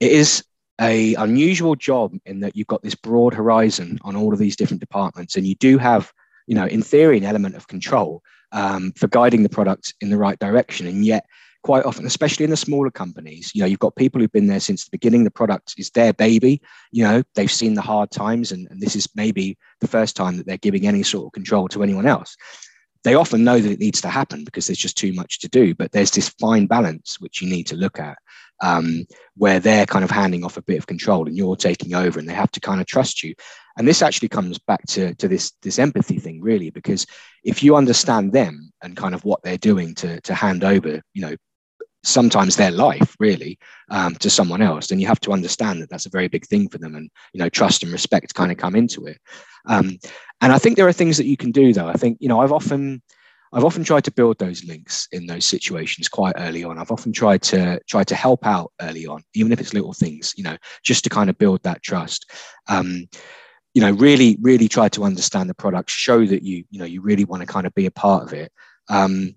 it 0.00 0.10
is 0.10 0.42
a 0.80 1.14
unusual 1.14 1.76
job 1.76 2.14
in 2.24 2.40
that 2.40 2.56
you've 2.56 2.66
got 2.66 2.82
this 2.82 2.94
broad 2.94 3.34
horizon 3.34 3.98
on 4.02 4.16
all 4.16 4.32
of 4.32 4.38
these 4.38 4.56
different 4.56 4.80
departments, 4.80 5.36
and 5.36 5.46
you 5.46 5.54
do 5.56 5.78
have, 5.78 6.12
you 6.46 6.54
know, 6.54 6.66
in 6.66 6.82
theory, 6.82 7.18
an 7.18 7.24
element 7.24 7.54
of 7.54 7.68
control 7.68 8.22
um, 8.52 8.92
for 8.92 9.06
guiding 9.08 9.42
the 9.42 9.48
product 9.48 9.94
in 10.00 10.10
the 10.10 10.16
right 10.16 10.38
direction, 10.38 10.86
and 10.86 11.04
yet 11.04 11.26
quite 11.62 11.84
often, 11.84 12.06
especially 12.06 12.44
in 12.44 12.50
the 12.50 12.56
smaller 12.56 12.90
companies, 12.90 13.52
you 13.54 13.60
know, 13.60 13.66
you've 13.66 13.78
got 13.78 13.94
people 13.96 14.20
who've 14.20 14.32
been 14.32 14.46
there 14.46 14.60
since 14.60 14.84
the 14.84 14.90
beginning. 14.90 15.24
The 15.24 15.30
product 15.30 15.74
is 15.76 15.90
their 15.90 16.12
baby. 16.14 16.62
You 16.90 17.04
know, 17.04 17.22
they've 17.34 17.50
seen 17.50 17.74
the 17.74 17.82
hard 17.82 18.10
times, 18.10 18.50
and, 18.50 18.66
and 18.70 18.80
this 18.80 18.96
is 18.96 19.08
maybe 19.14 19.58
the 19.80 19.88
first 19.88 20.16
time 20.16 20.38
that 20.38 20.46
they're 20.46 20.56
giving 20.56 20.86
any 20.86 21.02
sort 21.02 21.26
of 21.26 21.32
control 21.32 21.68
to 21.68 21.82
anyone 21.82 22.06
else. 22.06 22.36
They 23.04 23.14
often 23.14 23.44
know 23.44 23.58
that 23.58 23.72
it 23.72 23.78
needs 23.78 24.00
to 24.02 24.08
happen 24.08 24.44
because 24.44 24.66
there's 24.66 24.78
just 24.78 24.96
too 24.96 25.12
much 25.12 25.38
to 25.40 25.48
do, 25.48 25.74
but 25.74 25.92
there's 25.92 26.10
this 26.10 26.28
fine 26.28 26.66
balance 26.66 27.20
which 27.20 27.40
you 27.40 27.48
need 27.48 27.66
to 27.68 27.76
look 27.76 27.98
at 27.98 28.18
um, 28.60 29.04
where 29.36 29.60
they're 29.60 29.86
kind 29.86 30.04
of 30.04 30.10
handing 30.10 30.44
off 30.44 30.56
a 30.56 30.62
bit 30.62 30.78
of 30.78 30.86
control 30.86 31.26
and 31.26 31.36
you're 31.36 31.56
taking 31.56 31.94
over 31.94 32.18
and 32.18 32.28
they 32.28 32.34
have 32.34 32.50
to 32.52 32.60
kind 32.60 32.80
of 32.80 32.86
trust 32.86 33.22
you. 33.22 33.34
And 33.78 33.86
this 33.86 34.02
actually 34.02 34.28
comes 34.28 34.58
back 34.58 34.84
to, 34.88 35.14
to 35.14 35.28
this, 35.28 35.52
this 35.62 35.78
empathy 35.78 36.18
thing, 36.18 36.40
really, 36.42 36.70
because 36.70 37.06
if 37.44 37.62
you 37.62 37.76
understand 37.76 38.32
them 38.32 38.72
and 38.82 38.96
kind 38.96 39.14
of 39.14 39.24
what 39.24 39.42
they're 39.42 39.56
doing 39.56 39.94
to, 39.96 40.20
to 40.22 40.34
hand 40.34 40.64
over, 40.64 41.00
you 41.14 41.22
know, 41.22 41.34
sometimes 42.02 42.56
their 42.56 42.70
life 42.70 43.14
really 43.20 43.58
um, 43.90 44.14
to 44.14 44.30
someone 44.30 44.62
else 44.62 44.86
then 44.86 44.98
you 44.98 45.06
have 45.06 45.20
to 45.20 45.32
understand 45.32 45.82
that 45.82 45.90
that's 45.90 46.06
a 46.06 46.10
very 46.10 46.28
big 46.28 46.46
thing 46.46 46.66
for 46.68 46.78
them 46.78 46.94
and 46.94 47.10
you 47.34 47.38
know 47.38 47.48
trust 47.48 47.82
and 47.82 47.92
respect 47.92 48.34
kind 48.34 48.50
of 48.50 48.56
come 48.56 48.74
into 48.74 49.04
it 49.06 49.18
um, 49.66 49.98
and 50.40 50.50
i 50.50 50.58
think 50.58 50.76
there 50.76 50.88
are 50.88 50.94
things 50.94 51.18
that 51.18 51.26
you 51.26 51.36
can 51.36 51.50
do 51.50 51.74
though 51.74 51.88
i 51.88 51.92
think 51.92 52.16
you 52.18 52.28
know 52.28 52.40
i've 52.40 52.52
often 52.52 53.02
i've 53.52 53.64
often 53.64 53.84
tried 53.84 54.04
to 54.04 54.12
build 54.12 54.38
those 54.38 54.64
links 54.64 55.08
in 55.12 55.26
those 55.26 55.44
situations 55.44 56.08
quite 56.08 56.34
early 56.38 56.64
on. 56.64 56.78
I've 56.78 56.92
often 56.92 57.12
tried 57.12 57.42
to 57.42 57.80
try 57.88 58.04
to 58.04 58.14
help 58.14 58.46
out 58.46 58.72
early 58.80 59.06
on 59.06 59.22
even 59.34 59.52
if 59.52 59.60
it's 59.60 59.74
little 59.74 59.92
things 59.92 60.34
you 60.36 60.44
know 60.44 60.56
just 60.82 61.04
to 61.04 61.10
kind 61.10 61.30
of 61.30 61.38
build 61.38 61.62
that 61.62 61.82
trust. 61.82 62.30
Um, 62.68 63.08
you 63.74 63.80
know 63.80 63.92
really 63.92 64.36
really 64.40 64.68
try 64.68 64.88
to 64.88 65.04
understand 65.04 65.48
the 65.48 65.54
product 65.54 65.90
show 65.90 66.26
that 66.26 66.42
you 66.42 66.64
you 66.70 66.78
know 66.78 66.84
you 66.84 67.00
really 67.00 67.24
want 67.24 67.40
to 67.40 67.46
kind 67.46 67.66
of 67.66 67.74
be 67.74 67.86
a 67.86 67.90
part 67.90 68.22
of 68.24 68.32
it. 68.32 68.52
Um, 68.88 69.36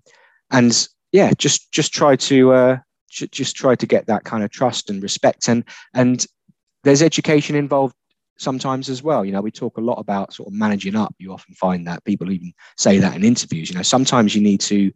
and 0.50 0.88
yeah, 1.12 1.32
just 1.38 1.70
just 1.72 1.92
try 1.92 2.16
to 2.16 2.52
uh, 2.52 2.78
just 3.08 3.56
try 3.56 3.74
to 3.76 3.86
get 3.86 4.06
that 4.06 4.24
kind 4.24 4.42
of 4.42 4.50
trust 4.50 4.90
and 4.90 5.02
respect, 5.02 5.48
and 5.48 5.64
and 5.94 6.26
there's 6.82 7.02
education 7.02 7.56
involved 7.56 7.94
sometimes 8.38 8.88
as 8.88 9.02
well. 9.02 9.24
You 9.24 9.32
know, 9.32 9.40
we 9.40 9.50
talk 9.50 9.78
a 9.78 9.82
lot 9.82 9.98
about 9.98 10.32
sort 10.32 10.48
of 10.48 10.54
managing 10.54 10.96
up. 10.96 11.14
You 11.18 11.32
often 11.32 11.54
find 11.54 11.86
that 11.86 12.04
people 12.04 12.30
even 12.30 12.52
say 12.76 12.98
that 12.98 13.16
in 13.16 13.24
interviews. 13.24 13.70
You 13.70 13.76
know, 13.76 13.82
sometimes 13.82 14.34
you 14.34 14.42
need 14.42 14.60
to 14.62 14.92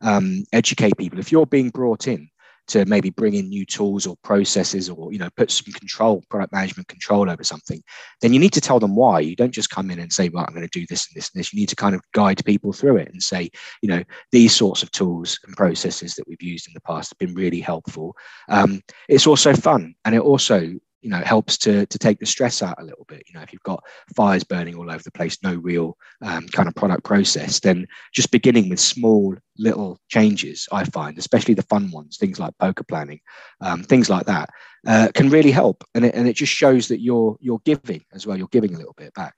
um, 0.00 0.44
educate 0.52 0.96
people. 0.96 1.18
If 1.18 1.32
you're 1.32 1.46
being 1.46 1.70
brought 1.70 2.08
in 2.08 2.28
to 2.68 2.84
maybe 2.86 3.10
bring 3.10 3.34
in 3.34 3.48
new 3.48 3.66
tools 3.66 4.06
or 4.06 4.16
processes 4.22 4.88
or 4.88 5.12
you 5.12 5.18
know 5.18 5.28
put 5.36 5.50
some 5.50 5.72
control 5.72 6.22
product 6.30 6.52
management 6.52 6.88
control 6.88 7.28
over 7.28 7.42
something 7.42 7.82
then 8.20 8.32
you 8.32 8.38
need 8.38 8.52
to 8.52 8.60
tell 8.60 8.78
them 8.78 8.94
why 8.94 9.18
you 9.18 9.34
don't 9.34 9.52
just 9.52 9.70
come 9.70 9.90
in 9.90 9.98
and 9.98 10.12
say 10.12 10.28
well 10.28 10.44
i'm 10.46 10.54
going 10.54 10.66
to 10.66 10.78
do 10.78 10.86
this 10.88 11.06
and 11.08 11.16
this 11.16 11.30
and 11.32 11.40
this 11.40 11.52
you 11.52 11.58
need 11.58 11.68
to 11.68 11.76
kind 11.76 11.94
of 11.94 12.00
guide 12.12 12.42
people 12.44 12.72
through 12.72 12.96
it 12.96 13.10
and 13.12 13.22
say 13.22 13.50
you 13.82 13.88
know 13.88 14.02
these 14.30 14.54
sorts 14.54 14.82
of 14.82 14.90
tools 14.92 15.38
and 15.44 15.56
processes 15.56 16.14
that 16.14 16.26
we've 16.28 16.42
used 16.42 16.68
in 16.68 16.74
the 16.74 16.80
past 16.82 17.10
have 17.10 17.18
been 17.18 17.34
really 17.34 17.60
helpful 17.60 18.14
um, 18.48 18.80
it's 19.08 19.26
also 19.26 19.52
fun 19.54 19.94
and 20.04 20.14
it 20.14 20.20
also 20.20 20.72
you 21.02 21.10
know 21.10 21.18
helps 21.18 21.58
to 21.58 21.86
to 21.86 21.98
take 21.98 22.18
the 22.18 22.26
stress 22.26 22.62
out 22.62 22.80
a 22.80 22.84
little 22.84 23.04
bit. 23.08 23.22
You 23.26 23.34
know 23.34 23.42
if 23.42 23.52
you've 23.52 23.62
got 23.62 23.84
fires 24.16 24.44
burning 24.44 24.76
all 24.76 24.90
over 24.90 25.02
the 25.02 25.12
place 25.12 25.38
no 25.42 25.54
real 25.56 25.96
um, 26.22 26.46
kind 26.48 26.68
of 26.68 26.74
product 26.74 27.04
process 27.04 27.60
then 27.60 27.86
just 28.12 28.30
beginning 28.30 28.68
with 28.68 28.80
small 28.80 29.34
little 29.58 29.98
changes 30.08 30.66
i 30.72 30.82
find 30.84 31.18
especially 31.18 31.52
the 31.52 31.62
fun 31.64 31.90
ones 31.90 32.16
things 32.16 32.38
like 32.38 32.56
poker 32.58 32.84
planning 32.84 33.20
um, 33.60 33.82
things 33.82 34.08
like 34.08 34.24
that 34.24 34.48
uh, 34.86 35.08
can 35.14 35.30
really 35.30 35.50
help. 35.50 35.84
And 35.94 36.04
it, 36.04 36.14
and 36.14 36.28
it 36.28 36.36
just 36.36 36.52
shows 36.52 36.88
that 36.88 37.00
you're 37.00 37.36
you're 37.40 37.60
giving 37.64 38.04
as 38.12 38.26
well. 38.26 38.36
You're 38.36 38.48
giving 38.48 38.74
a 38.74 38.78
little 38.78 38.94
bit 38.96 39.14
back. 39.14 39.34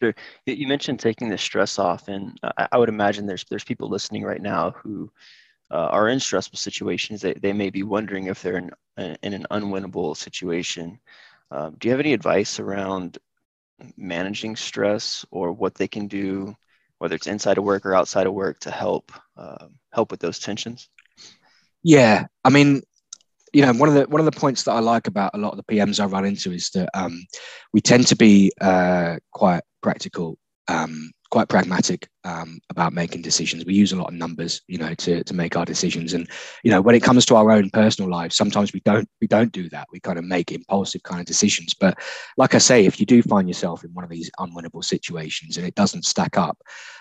Sure. 0.00 0.14
You 0.46 0.68
mentioned 0.68 1.00
taking 1.00 1.28
the 1.28 1.38
stress 1.38 1.78
off, 1.78 2.06
and 2.06 2.38
I 2.70 2.78
would 2.78 2.88
imagine 2.88 3.26
there's 3.26 3.44
there's 3.50 3.64
people 3.64 3.88
listening 3.88 4.22
right 4.22 4.40
now 4.40 4.70
who 4.70 5.10
uh, 5.70 5.88
are 5.90 6.08
in 6.08 6.20
stressful 6.20 6.58
situations. 6.58 7.20
They, 7.20 7.34
they 7.34 7.52
may 7.52 7.70
be 7.70 7.82
wondering 7.82 8.26
if 8.26 8.42
they're 8.42 8.58
in 8.58 8.70
in 9.22 9.32
an 9.32 9.46
unwinnable 9.50 10.16
situation. 10.16 10.98
Um, 11.50 11.76
do 11.78 11.88
you 11.88 11.92
have 11.92 12.00
any 12.00 12.12
advice 12.12 12.58
around 12.58 13.18
managing 13.96 14.56
stress 14.56 15.24
or 15.30 15.52
what 15.52 15.74
they 15.74 15.88
can 15.88 16.08
do, 16.08 16.54
whether 16.98 17.14
it's 17.14 17.26
inside 17.26 17.58
of 17.58 17.64
work 17.64 17.86
or 17.86 17.94
outside 17.94 18.26
of 18.26 18.34
work, 18.34 18.58
to 18.60 18.70
help 18.70 19.12
uh, 19.36 19.68
help 19.92 20.10
with 20.10 20.20
those 20.20 20.38
tensions? 20.38 20.88
Yeah, 21.82 22.26
I 22.44 22.50
mean, 22.50 22.82
you 23.52 23.62
know, 23.62 23.72
one 23.72 23.88
of 23.88 23.94
the 23.94 24.04
one 24.08 24.20
of 24.20 24.24
the 24.24 24.38
points 24.38 24.64
that 24.64 24.72
I 24.72 24.80
like 24.80 25.06
about 25.06 25.30
a 25.34 25.38
lot 25.38 25.52
of 25.52 25.56
the 25.56 25.74
PMs 25.74 26.00
I 26.00 26.06
run 26.06 26.24
into 26.24 26.52
is 26.52 26.70
that 26.70 26.90
um, 26.94 27.24
we 27.72 27.80
tend 27.80 28.06
to 28.08 28.16
be 28.16 28.52
uh, 28.60 29.16
quite 29.32 29.62
practical 29.80 30.38
um, 30.66 31.10
quite 31.30 31.48
pragmatic 31.48 32.08
um, 32.24 32.58
about 32.70 32.92
making 32.92 33.22
decisions. 33.22 33.64
We 33.64 33.74
use 33.74 33.92
a 33.92 33.96
lot 33.96 34.08
of 34.08 34.14
numbers, 34.14 34.62
you 34.66 34.78
know, 34.78 34.94
to, 34.94 35.22
to 35.22 35.34
make 35.34 35.56
our 35.56 35.64
decisions. 35.64 36.14
And 36.14 36.28
you 36.64 36.70
know, 36.70 36.80
when 36.80 36.94
it 36.94 37.02
comes 37.02 37.26
to 37.26 37.36
our 37.36 37.50
own 37.50 37.70
personal 37.70 38.10
lives, 38.10 38.36
sometimes 38.36 38.72
we 38.72 38.80
don't 38.80 39.08
we 39.20 39.26
don't 39.26 39.52
do 39.52 39.68
that. 39.70 39.88
We 39.92 40.00
kind 40.00 40.18
of 40.18 40.24
make 40.24 40.52
impulsive 40.52 41.02
kind 41.02 41.20
of 41.20 41.26
decisions. 41.26 41.74
But 41.74 41.98
like 42.36 42.54
I 42.54 42.58
say, 42.58 42.86
if 42.86 42.98
you 43.00 43.06
do 43.06 43.22
find 43.22 43.48
yourself 43.48 43.84
in 43.84 43.90
one 43.94 44.04
of 44.04 44.10
these 44.10 44.30
unwinnable 44.38 44.84
situations 44.84 45.56
and 45.56 45.66
it 45.66 45.74
doesn't 45.74 46.04
stack 46.04 46.38
up, 46.38 46.58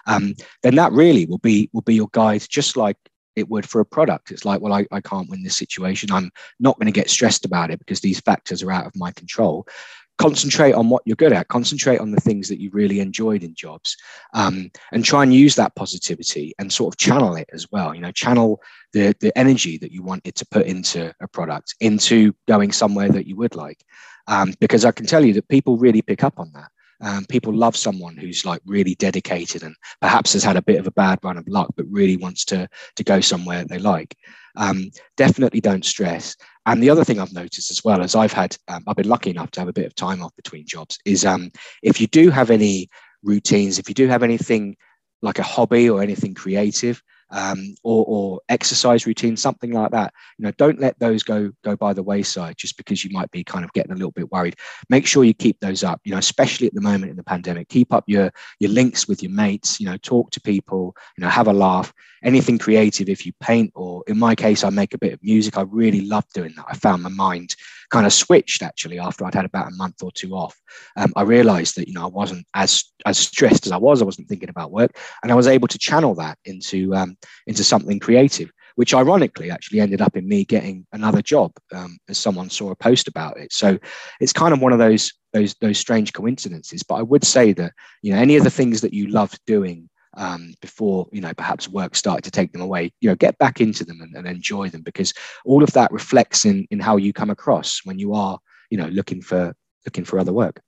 um, 0.07 0.33
then 0.63 0.75
that 0.75 0.91
really 0.91 1.25
will 1.25 1.39
be 1.39 1.69
will 1.73 1.81
be 1.81 1.95
your 1.95 2.09
guide, 2.11 2.45
just 2.49 2.77
like 2.77 2.97
it 3.35 3.47
would 3.49 3.69
for 3.69 3.79
a 3.79 3.85
product. 3.85 4.31
It's 4.31 4.45
like, 4.45 4.61
well, 4.61 4.73
I, 4.73 4.85
I 4.91 4.99
can't 4.99 5.29
win 5.29 5.43
this 5.43 5.57
situation. 5.57 6.11
I'm 6.11 6.31
not 6.59 6.77
going 6.79 6.87
to 6.87 6.91
get 6.91 7.09
stressed 7.09 7.45
about 7.45 7.69
it 7.69 7.77
because 7.77 8.01
these 8.01 8.19
factors 8.19 8.63
are 8.63 8.71
out 8.71 8.87
of 8.87 8.95
my 8.95 9.11
control 9.11 9.67
concentrate 10.17 10.73
on 10.73 10.89
what 10.89 11.03
you're 11.05 11.15
good 11.15 11.33
at. 11.33 11.47
Concentrate 11.47 11.99
on 11.99 12.11
the 12.11 12.21
things 12.21 12.49
that 12.49 12.59
you 12.59 12.69
really 12.71 12.99
enjoyed 12.99 13.43
in 13.43 13.53
jobs 13.53 13.95
um, 14.33 14.69
and 14.91 15.03
try 15.03 15.23
and 15.23 15.33
use 15.33 15.55
that 15.55 15.75
positivity 15.75 16.53
and 16.59 16.71
sort 16.71 16.93
of 16.93 16.97
channel 16.97 17.35
it 17.35 17.49
as 17.53 17.71
well. 17.71 17.93
You 17.93 18.01
know 18.01 18.11
channel 18.11 18.61
the 18.93 19.15
the 19.19 19.37
energy 19.37 19.77
that 19.77 19.91
you 19.91 20.03
wanted 20.03 20.35
to 20.35 20.45
put 20.45 20.65
into 20.65 21.13
a 21.21 21.27
product 21.27 21.75
into 21.79 22.33
going 22.47 22.71
somewhere 22.71 23.09
that 23.09 23.27
you 23.27 23.35
would 23.35 23.55
like. 23.55 23.83
Um, 24.29 24.53
because 24.59 24.83
i 24.83 24.91
can 24.91 25.05
tell 25.05 25.23
you 25.23 25.33
that 25.35 25.47
people 25.47 25.77
really 25.77 26.01
pick 26.01 26.21
up 26.21 26.37
on 26.37 26.51
that 26.53 26.69
um, 27.01 27.25
people 27.25 27.53
love 27.53 27.75
someone 27.75 28.17
who's 28.17 28.45
like 28.45 28.61
really 28.65 28.95
dedicated 28.95 29.63
and 29.63 29.75
perhaps 30.01 30.33
has 30.33 30.43
had 30.43 30.57
a 30.57 30.61
bit 30.61 30.79
of 30.79 30.87
a 30.87 30.91
bad 30.91 31.19
run 31.23 31.37
of 31.37 31.47
luck 31.47 31.71
but 31.75 31.85
really 31.89 32.17
wants 32.17 32.43
to 32.45 32.67
to 32.95 33.03
go 33.03 33.19
somewhere 33.19 33.63
they 33.65 33.79
like 33.79 34.15
um, 34.57 34.89
definitely 35.15 35.61
don't 35.61 35.85
stress. 35.85 36.35
And 36.65 36.83
the 36.83 36.89
other 36.89 37.05
thing 37.05 37.19
I've 37.19 37.33
noticed 37.33 37.71
as 37.71 37.83
well, 37.85 38.01
as 38.01 38.15
I've 38.15 38.33
had, 38.33 38.57
um, 38.67 38.83
I've 38.87 38.97
been 38.97 39.07
lucky 39.07 39.29
enough 39.29 39.51
to 39.51 39.61
have 39.61 39.69
a 39.69 39.73
bit 39.73 39.85
of 39.85 39.95
time 39.95 40.21
off 40.21 40.35
between 40.35 40.65
jobs, 40.65 40.97
is 41.05 41.23
um, 41.23 41.51
if 41.81 42.01
you 42.01 42.07
do 42.07 42.29
have 42.29 42.49
any 42.49 42.89
routines, 43.23 43.79
if 43.79 43.87
you 43.87 43.95
do 43.95 44.07
have 44.07 44.23
anything 44.23 44.75
like 45.21 45.39
a 45.39 45.43
hobby 45.43 45.89
or 45.89 46.01
anything 46.01 46.33
creative, 46.33 47.01
um, 47.31 47.75
or, 47.83 48.05
or 48.07 48.41
exercise 48.49 49.05
routine, 49.05 49.35
something 49.35 49.71
like 49.71 49.91
that. 49.91 50.13
You 50.37 50.45
know, 50.45 50.51
don't 50.51 50.79
let 50.79 50.97
those 50.99 51.23
go 51.23 51.51
go 51.63 51.75
by 51.75 51.93
the 51.93 52.03
wayside 52.03 52.57
just 52.57 52.77
because 52.77 53.03
you 53.03 53.11
might 53.11 53.31
be 53.31 53.43
kind 53.43 53.65
of 53.65 53.73
getting 53.73 53.91
a 53.91 53.95
little 53.95 54.11
bit 54.11 54.31
worried. 54.31 54.55
Make 54.89 55.05
sure 55.05 55.23
you 55.23 55.33
keep 55.33 55.59
those 55.59 55.83
up. 55.83 56.01
You 56.03 56.11
know, 56.11 56.17
especially 56.17 56.67
at 56.67 56.73
the 56.73 56.81
moment 56.81 57.11
in 57.11 57.17
the 57.17 57.23
pandemic, 57.23 57.69
keep 57.69 57.93
up 57.93 58.05
your 58.07 58.31
your 58.59 58.71
links 58.71 59.07
with 59.07 59.21
your 59.21 59.31
mates. 59.31 59.79
You 59.79 59.87
know, 59.87 59.97
talk 59.97 60.31
to 60.31 60.41
people. 60.41 60.95
You 61.17 61.23
know, 61.23 61.29
have 61.29 61.47
a 61.47 61.53
laugh. 61.53 61.93
Anything 62.23 62.57
creative. 62.57 63.09
If 63.09 63.25
you 63.25 63.33
paint, 63.39 63.71
or 63.75 64.03
in 64.07 64.17
my 64.17 64.35
case, 64.35 64.63
I 64.63 64.69
make 64.69 64.93
a 64.93 64.97
bit 64.97 65.13
of 65.13 65.23
music. 65.23 65.57
I 65.57 65.61
really 65.61 66.01
love 66.01 66.25
doing 66.33 66.53
that. 66.55 66.65
I 66.67 66.75
found 66.75 67.03
my 67.03 67.09
mind 67.09 67.55
kind 67.89 68.05
of 68.05 68.13
switched 68.13 68.61
actually 68.61 68.99
after 68.99 69.25
I'd 69.25 69.33
had 69.33 69.45
about 69.45 69.71
a 69.71 69.75
month 69.75 70.03
or 70.03 70.11
two 70.11 70.35
off. 70.35 70.59
Um, 70.95 71.13
I 71.15 71.21
realized 71.23 71.77
that 71.77 71.87
you 71.87 71.93
know 71.93 72.03
I 72.03 72.09
wasn't 72.09 72.45
as 72.53 72.83
as 73.05 73.17
stressed 73.17 73.65
as 73.65 73.71
I 73.71 73.77
was. 73.77 74.01
I 74.01 74.05
wasn't 74.05 74.27
thinking 74.27 74.49
about 74.49 74.71
work, 74.71 74.91
and 75.23 75.31
I 75.31 75.35
was 75.35 75.47
able 75.47 75.67
to 75.67 75.77
channel 75.77 76.15
that 76.15 76.37
into 76.45 76.93
um, 76.95 77.17
into 77.47 77.63
something 77.63 77.99
creative, 77.99 78.51
which 78.75 78.93
ironically 78.93 79.51
actually 79.51 79.79
ended 79.79 80.01
up 80.01 80.17
in 80.17 80.27
me 80.27 80.45
getting 80.45 80.85
another 80.93 81.21
job 81.21 81.51
um, 81.73 81.97
as 82.09 82.17
someone 82.17 82.49
saw 82.49 82.71
a 82.71 82.75
post 82.75 83.07
about 83.07 83.37
it. 83.39 83.53
So 83.53 83.77
it's 84.19 84.33
kind 84.33 84.53
of 84.53 84.61
one 84.61 84.73
of 84.73 84.79
those 84.79 85.13
those 85.33 85.55
those 85.61 85.77
strange 85.77 86.13
coincidences. 86.13 86.83
But 86.83 86.95
I 86.95 87.01
would 87.01 87.25
say 87.25 87.53
that 87.53 87.73
you 88.01 88.13
know 88.13 88.19
any 88.19 88.35
of 88.35 88.43
the 88.43 88.51
things 88.51 88.81
that 88.81 88.93
you 88.93 89.07
loved 89.07 89.39
doing 89.45 89.89
um, 90.17 90.53
before 90.61 91.07
you 91.11 91.21
know 91.21 91.33
perhaps 91.33 91.69
work 91.69 91.95
started 91.95 92.23
to 92.23 92.31
take 92.31 92.51
them 92.51 92.61
away 92.61 92.91
you 92.99 93.09
know 93.09 93.15
get 93.15 93.37
back 93.37 93.61
into 93.61 93.85
them 93.85 94.01
and, 94.01 94.15
and, 94.15 94.27
enjoy 94.27 94.67
them 94.67 94.81
because 94.81 95.13
all 95.45 95.63
of 95.63 95.71
that 95.73 95.91
reflects 95.91 96.43
in 96.43 96.67
in 96.71 96.79
how 96.79 96.97
you 96.97 97.13
come 97.13 97.29
across 97.29 97.81
when 97.85 97.99
you 97.99 98.13
are 98.13 98.39
you 98.69 98.77
know 98.77 98.87
looking 98.87 99.21
for 99.21 99.55
looking 99.85 100.03
for 100.03 100.19
other 100.19 100.33
work. 100.33 100.59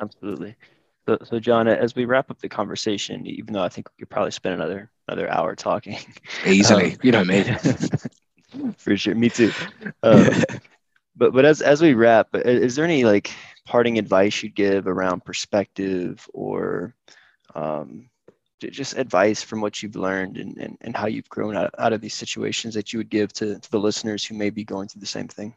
Absolutely. 0.00 0.56
So, 1.06 1.18
so 1.22 1.38
john 1.38 1.68
as 1.68 1.94
we 1.94 2.04
wrap 2.04 2.30
up 2.30 2.40
the 2.40 2.48
conversation 2.48 3.26
even 3.26 3.52
though 3.54 3.62
i 3.62 3.68
think 3.68 3.88
we 3.90 4.02
could 4.02 4.10
probably 4.10 4.32
spend 4.32 4.56
another 4.56 4.90
another 5.08 5.30
hour 5.30 5.54
talking. 5.54 5.98
Easily. 6.44 6.92
Um, 6.92 6.98
you 7.02 7.12
know 7.12 7.24
me. 7.24 7.44
For 8.78 8.96
sure. 8.96 9.14
Me 9.14 9.28
too. 9.28 9.52
Um, 10.02 10.28
but 11.16 11.32
but 11.32 11.44
as 11.44 11.62
as 11.62 11.80
we 11.80 11.94
wrap 11.94 12.28
is 12.34 12.76
there 12.76 12.84
any 12.84 13.04
like 13.04 13.30
parting 13.66 13.98
advice 13.98 14.42
you'd 14.42 14.54
give 14.54 14.86
around 14.86 15.24
perspective 15.24 16.28
or 16.32 16.94
um, 17.54 18.08
just 18.60 18.96
advice 18.96 19.42
from 19.42 19.60
what 19.60 19.82
you've 19.82 19.96
learned 19.96 20.38
and, 20.38 20.56
and, 20.56 20.76
and 20.80 20.96
how 20.96 21.06
you've 21.06 21.28
grown 21.28 21.56
out, 21.56 21.74
out 21.78 21.92
of 21.92 22.00
these 22.00 22.14
situations 22.14 22.74
that 22.74 22.92
you 22.92 22.98
would 22.98 23.10
give 23.10 23.32
to, 23.34 23.58
to 23.58 23.70
the 23.70 23.78
listeners 23.78 24.24
who 24.24 24.34
may 24.34 24.50
be 24.50 24.64
going 24.64 24.88
through 24.88 25.00
the 25.00 25.06
same 25.06 25.28
thing? 25.28 25.54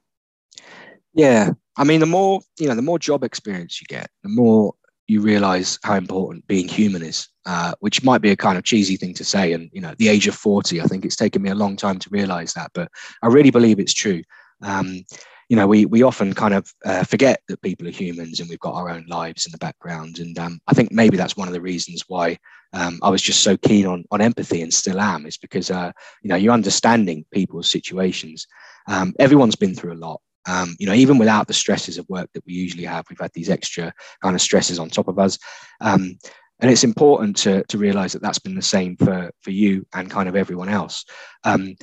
Yeah. 1.13 1.51
I 1.77 1.83
mean 1.83 1.99
the 1.99 2.05
more 2.05 2.41
you 2.59 2.67
know 2.67 2.75
the 2.75 2.81
more 2.81 2.99
job 2.99 3.23
experience 3.23 3.81
you 3.81 3.85
get 3.87 4.09
the 4.23 4.29
more 4.29 4.73
you 5.07 5.21
realize 5.21 5.79
how 5.83 5.95
important 5.95 6.45
being 6.47 6.67
human 6.67 7.01
is 7.01 7.27
uh, 7.45 7.73
which 7.79 8.03
might 8.03 8.21
be 8.21 8.29
a 8.29 8.35
kind 8.35 8.57
of 8.57 8.63
cheesy 8.63 8.95
thing 8.95 9.13
to 9.15 9.23
say. 9.23 9.53
And 9.53 9.69
you 9.73 9.81
know 9.81 9.89
at 9.89 9.97
the 9.97 10.09
age 10.09 10.27
of 10.27 10.35
40 10.35 10.81
i 10.81 10.85
think 10.85 11.05
it's 11.05 11.15
taken 11.15 11.41
me 11.41 11.49
a 11.49 11.55
long 11.55 11.75
time 11.75 11.99
to 11.99 12.09
realize 12.11 12.53
that 12.53 12.71
but 12.73 12.91
i 13.23 13.27
really 13.27 13.51
believe 13.51 13.79
it's 13.79 13.93
true. 13.93 14.21
Um, 14.61 15.05
you 15.49 15.55
know, 15.55 15.67
we 15.67 15.85
we 15.85 16.03
often 16.03 16.33
kind 16.33 16.53
of 16.53 16.71
uh, 16.85 17.03
forget 17.03 17.41
that 17.47 17.61
people 17.61 17.87
are 17.87 17.91
humans 17.91 18.39
and 18.39 18.47
we've 18.47 18.59
got 18.59 18.75
our 18.75 18.89
own 18.89 19.05
lives 19.07 19.45
in 19.45 19.51
the 19.51 19.57
background. 19.57 20.19
And 20.19 20.37
um, 20.37 20.61
I 20.67 20.73
think 20.73 20.91
maybe 20.91 21.17
that's 21.17 21.35
one 21.35 21.47
of 21.47 21.53
the 21.53 21.61
reasons 21.61 22.05
why 22.07 22.37
um, 22.73 22.99
I 23.01 23.09
was 23.09 23.21
just 23.21 23.41
so 23.41 23.57
keen 23.57 23.87
on 23.87 24.05
on 24.11 24.21
empathy 24.21 24.61
and 24.61 24.73
still 24.73 25.01
am, 25.01 25.25
is 25.25 25.37
because 25.37 25.71
uh, 25.71 25.91
you 26.21 26.29
know 26.29 26.35
you're 26.35 26.53
understanding 26.53 27.25
people's 27.31 27.69
situations. 27.69 28.47
Um, 28.87 29.13
everyone's 29.19 29.55
been 29.55 29.75
through 29.75 29.93
a 29.93 30.03
lot. 30.05 30.21
Um, 30.47 30.75
you 30.79 30.85
know, 30.85 30.93
even 30.93 31.17
without 31.17 31.47
the 31.47 31.53
stresses 31.53 31.97
of 31.97 32.07
work 32.09 32.29
that 32.33 32.45
we 32.45 32.53
usually 32.53 32.85
have, 32.85 33.05
we've 33.09 33.19
had 33.19 33.33
these 33.33 33.49
extra 33.49 33.91
kind 34.21 34.35
of 34.35 34.41
stresses 34.41 34.79
on 34.79 34.89
top 34.89 35.07
of 35.07 35.19
us. 35.19 35.37
Um, 35.81 36.17
and 36.59 36.71
it's 36.71 36.83
important 36.83 37.37
to, 37.37 37.63
to 37.65 37.77
realize 37.77 38.13
that 38.13 38.21
that's 38.21 38.39
been 38.39 38.55
the 38.55 38.61
same 38.61 38.97
for, 38.97 39.31
for 39.41 39.51
you 39.51 39.85
and 39.93 40.09
kind 40.09 40.27
of 40.27 40.35
everyone 40.35 40.69
else. 40.69 41.05
Um, 41.43 41.75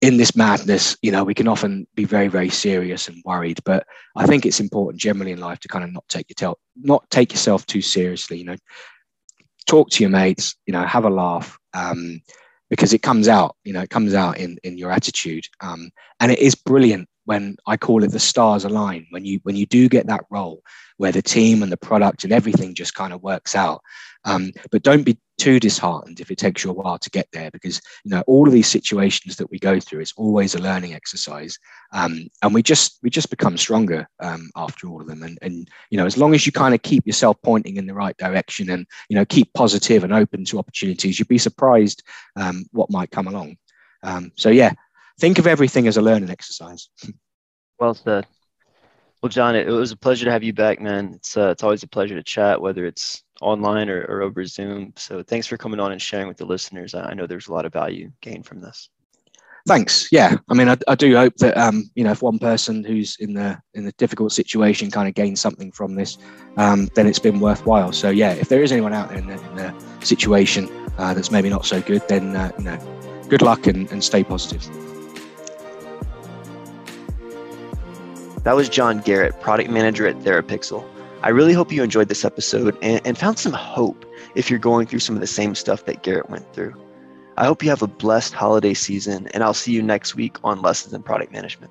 in 0.00 0.16
this 0.16 0.34
madness, 0.34 0.96
you 1.02 1.12
know, 1.12 1.24
we 1.24 1.34
can 1.34 1.48
often 1.48 1.86
be 1.94 2.04
very, 2.04 2.28
very 2.28 2.48
serious 2.48 3.06
and 3.08 3.22
worried. 3.24 3.60
But 3.64 3.86
I 4.16 4.26
think 4.26 4.46
it's 4.46 4.60
important 4.60 5.00
generally 5.00 5.32
in 5.32 5.40
life 5.40 5.60
to 5.60 5.68
kind 5.68 5.84
of 5.84 5.92
not 5.92 6.08
take 6.08 6.26
your 6.40 6.56
not 6.76 7.08
take 7.10 7.32
yourself 7.32 7.66
too 7.66 7.82
seriously. 7.82 8.38
You 8.38 8.44
know, 8.44 8.56
talk 9.66 9.90
to 9.90 10.02
your 10.02 10.10
mates. 10.10 10.54
You 10.66 10.72
know, 10.72 10.84
have 10.84 11.04
a 11.04 11.10
laugh. 11.10 11.58
Um, 11.74 12.22
because 12.70 12.92
it 12.92 13.02
comes 13.02 13.26
out, 13.26 13.56
you 13.64 13.72
know, 13.72 13.80
it 13.80 13.90
comes 13.90 14.14
out 14.14 14.38
in 14.38 14.56
in 14.62 14.78
your 14.78 14.92
attitude, 14.92 15.44
um, 15.60 15.90
and 16.20 16.32
it 16.32 16.38
is 16.38 16.54
brilliant 16.54 17.08
when 17.30 17.56
I 17.64 17.76
call 17.76 18.02
it 18.02 18.10
the 18.10 18.18
stars 18.18 18.64
align. 18.64 19.06
When 19.10 19.24
you 19.24 19.38
when 19.44 19.54
you 19.54 19.64
do 19.64 19.88
get 19.88 20.08
that 20.08 20.24
role 20.30 20.64
where 20.96 21.12
the 21.12 21.22
team 21.22 21.62
and 21.62 21.70
the 21.70 21.76
product 21.76 22.24
and 22.24 22.32
everything 22.32 22.74
just 22.74 22.96
kind 22.96 23.12
of 23.12 23.22
works 23.22 23.54
out, 23.54 23.82
um, 24.24 24.50
but 24.72 24.82
don't 24.82 25.04
be 25.04 25.16
too 25.38 25.60
disheartened 25.60 26.18
if 26.18 26.32
it 26.32 26.38
takes 26.38 26.64
you 26.64 26.70
a 26.70 26.72
while 26.72 26.98
to 26.98 27.08
get 27.10 27.28
there 27.32 27.48
because 27.52 27.80
you 28.04 28.10
know 28.10 28.24
all 28.26 28.48
of 28.48 28.52
these 28.52 28.66
situations 28.66 29.36
that 29.36 29.48
we 29.48 29.60
go 29.60 29.78
through 29.78 30.00
is 30.00 30.12
always 30.16 30.56
a 30.56 30.60
learning 30.60 30.92
exercise. 30.92 31.56
Um, 31.92 32.26
and 32.42 32.52
we 32.52 32.64
just 32.64 32.98
we 33.00 33.10
just 33.10 33.30
become 33.30 33.56
stronger 33.56 34.08
um, 34.18 34.50
after 34.56 34.88
all 34.88 35.00
of 35.00 35.06
them. 35.06 35.22
And 35.22 35.38
and 35.40 35.70
you 35.90 35.98
know 35.98 36.06
as 36.06 36.18
long 36.18 36.34
as 36.34 36.44
you 36.46 36.50
kind 36.50 36.74
of 36.74 36.82
keep 36.82 37.06
yourself 37.06 37.36
pointing 37.44 37.76
in 37.76 37.86
the 37.86 37.94
right 37.94 38.16
direction 38.16 38.70
and 38.70 38.88
you 39.08 39.14
know 39.14 39.24
keep 39.24 39.54
positive 39.54 40.02
and 40.02 40.12
open 40.12 40.44
to 40.46 40.58
opportunities 40.58 41.20
you'd 41.20 41.28
be 41.28 41.38
surprised 41.38 42.02
um, 42.34 42.64
what 42.72 42.90
might 42.90 43.12
come 43.12 43.28
along. 43.28 43.56
Um, 44.02 44.32
so 44.34 44.48
yeah 44.48 44.72
think 45.20 45.38
of 45.38 45.46
everything 45.46 45.86
as 45.86 45.96
a 45.96 46.02
learning 46.02 46.30
exercise 46.30 46.88
well 47.78 47.94
said 47.94 48.26
well, 49.22 49.28
John, 49.28 49.54
it, 49.54 49.68
it, 49.68 49.70
was 49.70 49.92
a 49.92 49.96
pleasure 49.96 50.24
to 50.24 50.30
have 50.30 50.42
you 50.42 50.54
back, 50.54 50.80
man. 50.80 51.12
It's 51.14 51.36
uh, 51.36 51.50
it's 51.50 51.62
always 51.62 51.82
a 51.82 51.88
pleasure 51.88 52.14
to 52.14 52.22
chat, 52.22 52.60
whether 52.60 52.86
it's 52.86 53.22
online 53.42 53.90
or, 53.90 54.02
or 54.06 54.22
over 54.22 54.44
Zoom. 54.46 54.94
So 54.96 55.22
thanks 55.22 55.46
for 55.46 55.58
coming 55.58 55.78
on 55.78 55.92
and 55.92 56.00
sharing 56.00 56.26
with 56.26 56.38
the 56.38 56.46
listeners. 56.46 56.94
I, 56.94 57.10
I 57.10 57.14
know 57.14 57.26
there's 57.26 57.48
a 57.48 57.52
lot 57.52 57.66
of 57.66 57.72
value 57.72 58.10
gained 58.22 58.46
from 58.46 58.60
this. 58.60 58.88
Thanks. 59.68 60.08
Yeah, 60.10 60.36
I 60.48 60.54
mean, 60.54 60.70
I, 60.70 60.76
I 60.88 60.94
do 60.94 61.14
hope 61.14 61.36
that 61.36 61.54
um, 61.58 61.90
you 61.94 62.02
know 62.02 62.12
if 62.12 62.22
one 62.22 62.38
person 62.38 62.82
who's 62.82 63.16
in 63.20 63.34
the 63.34 63.60
in 63.74 63.84
the 63.84 63.92
difficult 63.92 64.32
situation 64.32 64.90
kind 64.90 65.06
of 65.06 65.14
gains 65.14 65.38
something 65.38 65.70
from 65.70 65.96
this, 65.96 66.16
um, 66.56 66.88
then 66.94 67.06
it's 67.06 67.18
been 67.18 67.40
worthwhile. 67.40 67.92
So 67.92 68.08
yeah, 68.08 68.32
if 68.32 68.48
there 68.48 68.62
is 68.62 68.72
anyone 68.72 68.94
out 68.94 69.10
there 69.10 69.18
in 69.18 69.26
the, 69.26 69.34
in 69.34 69.56
the 69.56 69.74
situation 70.00 70.70
uh, 70.96 71.12
that's 71.12 71.30
maybe 71.30 71.50
not 71.50 71.66
so 71.66 71.82
good, 71.82 72.08
then 72.08 72.34
uh, 72.34 72.52
you 72.56 72.64
know, 72.64 73.26
good 73.28 73.42
luck 73.42 73.66
and, 73.66 73.90
and 73.92 74.02
stay 74.02 74.24
positive. 74.24 74.66
That 78.42 78.56
was 78.56 78.70
John 78.70 79.00
Garrett, 79.00 79.38
product 79.40 79.68
manager 79.68 80.06
at 80.06 80.16
Therapixel. 80.20 80.82
I 81.22 81.28
really 81.28 81.52
hope 81.52 81.70
you 81.70 81.82
enjoyed 81.82 82.08
this 82.08 82.24
episode 82.24 82.74
and, 82.80 82.98
and 83.04 83.18
found 83.18 83.38
some 83.38 83.52
hope 83.52 84.06
if 84.34 84.48
you're 84.48 84.58
going 84.58 84.86
through 84.86 85.00
some 85.00 85.14
of 85.14 85.20
the 85.20 85.26
same 85.26 85.54
stuff 85.54 85.84
that 85.84 86.02
Garrett 86.02 86.30
went 86.30 86.50
through. 86.54 86.74
I 87.36 87.44
hope 87.44 87.62
you 87.62 87.68
have 87.68 87.82
a 87.82 87.86
blessed 87.86 88.32
holiday 88.32 88.72
season, 88.72 89.28
and 89.34 89.44
I'll 89.44 89.52
see 89.52 89.72
you 89.72 89.82
next 89.82 90.14
week 90.14 90.38
on 90.42 90.62
Lessons 90.62 90.94
in 90.94 91.02
Product 91.02 91.30
Management. 91.30 91.70